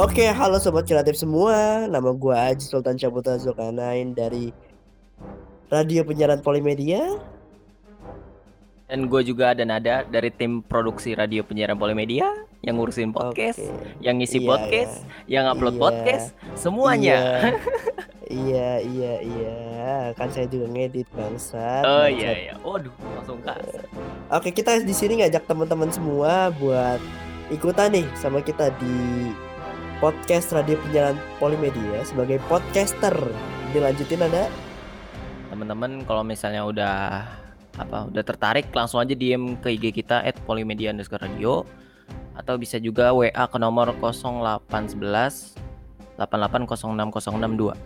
[0.00, 1.84] Oke, halo sobat kreatif semua.
[1.84, 4.48] Nama gua Aji Sultan Syaputra Zulkarnain dari
[5.68, 7.20] Radio Penyiaran Polimedia.
[8.90, 12.26] Dan gue juga ada nada dari tim produksi radio penyiaran Polimedia
[12.60, 14.02] yang ngurusin podcast, Oke.
[14.02, 14.94] yang ngisi Iya, podcast,
[15.30, 15.82] yang upload Iya.
[15.82, 16.26] podcast,
[16.58, 17.18] semuanya.
[18.30, 19.58] Iya, iya, iya.
[20.14, 21.82] Kan saya juga ngedit bangsat.
[21.82, 22.14] Oh bangsat.
[22.14, 22.54] iya iya.
[22.62, 23.82] Waduh, langsung kas.
[24.30, 27.02] Oke, kita di sini ngajak teman-teman semua buat
[27.50, 28.94] ikutan nih sama kita di
[29.98, 33.18] podcast Radio Penyiaran Polimedia sebagai podcaster.
[33.74, 34.46] Dilanjutin ada?
[35.50, 37.26] Teman-teman kalau misalnya udah
[37.78, 41.62] apa udah tertarik langsung aja DM ke IG kita @polimedia underscore radio
[42.34, 45.54] atau bisa juga WA ke nomor 0811
[46.20, 47.76] 8806062.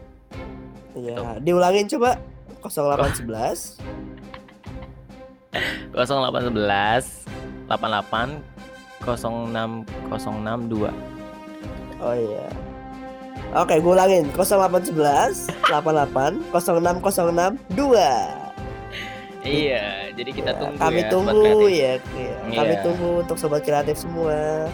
[0.95, 2.19] Iya, diulangin coba
[2.63, 3.79] 0811
[5.95, 7.27] 0811
[7.69, 8.43] 88
[9.05, 10.91] 06062.
[12.03, 12.47] Oh iya.
[13.55, 18.44] Oke, gue ulangin 0811 88 06062.
[19.45, 21.09] Iya, jadi kita Ya, tunggu kami ya.
[21.13, 22.35] tunggu ya, ya.
[22.57, 24.67] Kami tunggu untuk sobat kreatif semua.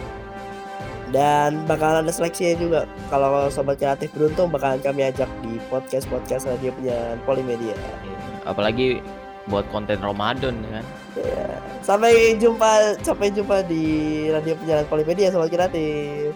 [1.11, 2.79] Dan bakalan ada seleksinya juga.
[3.11, 7.75] Kalau sobat kreatif beruntung bakalan kami ajak di podcast-podcast radio penyiaran Polimedia.
[7.75, 8.17] Iya,
[8.47, 9.03] Apalagi
[9.51, 10.85] buat konten Ramadan ya kan.
[11.83, 13.83] Sampai jumpa, sampai jumpa di
[14.31, 16.31] radio penyiaran Polimedia sobat kreatif.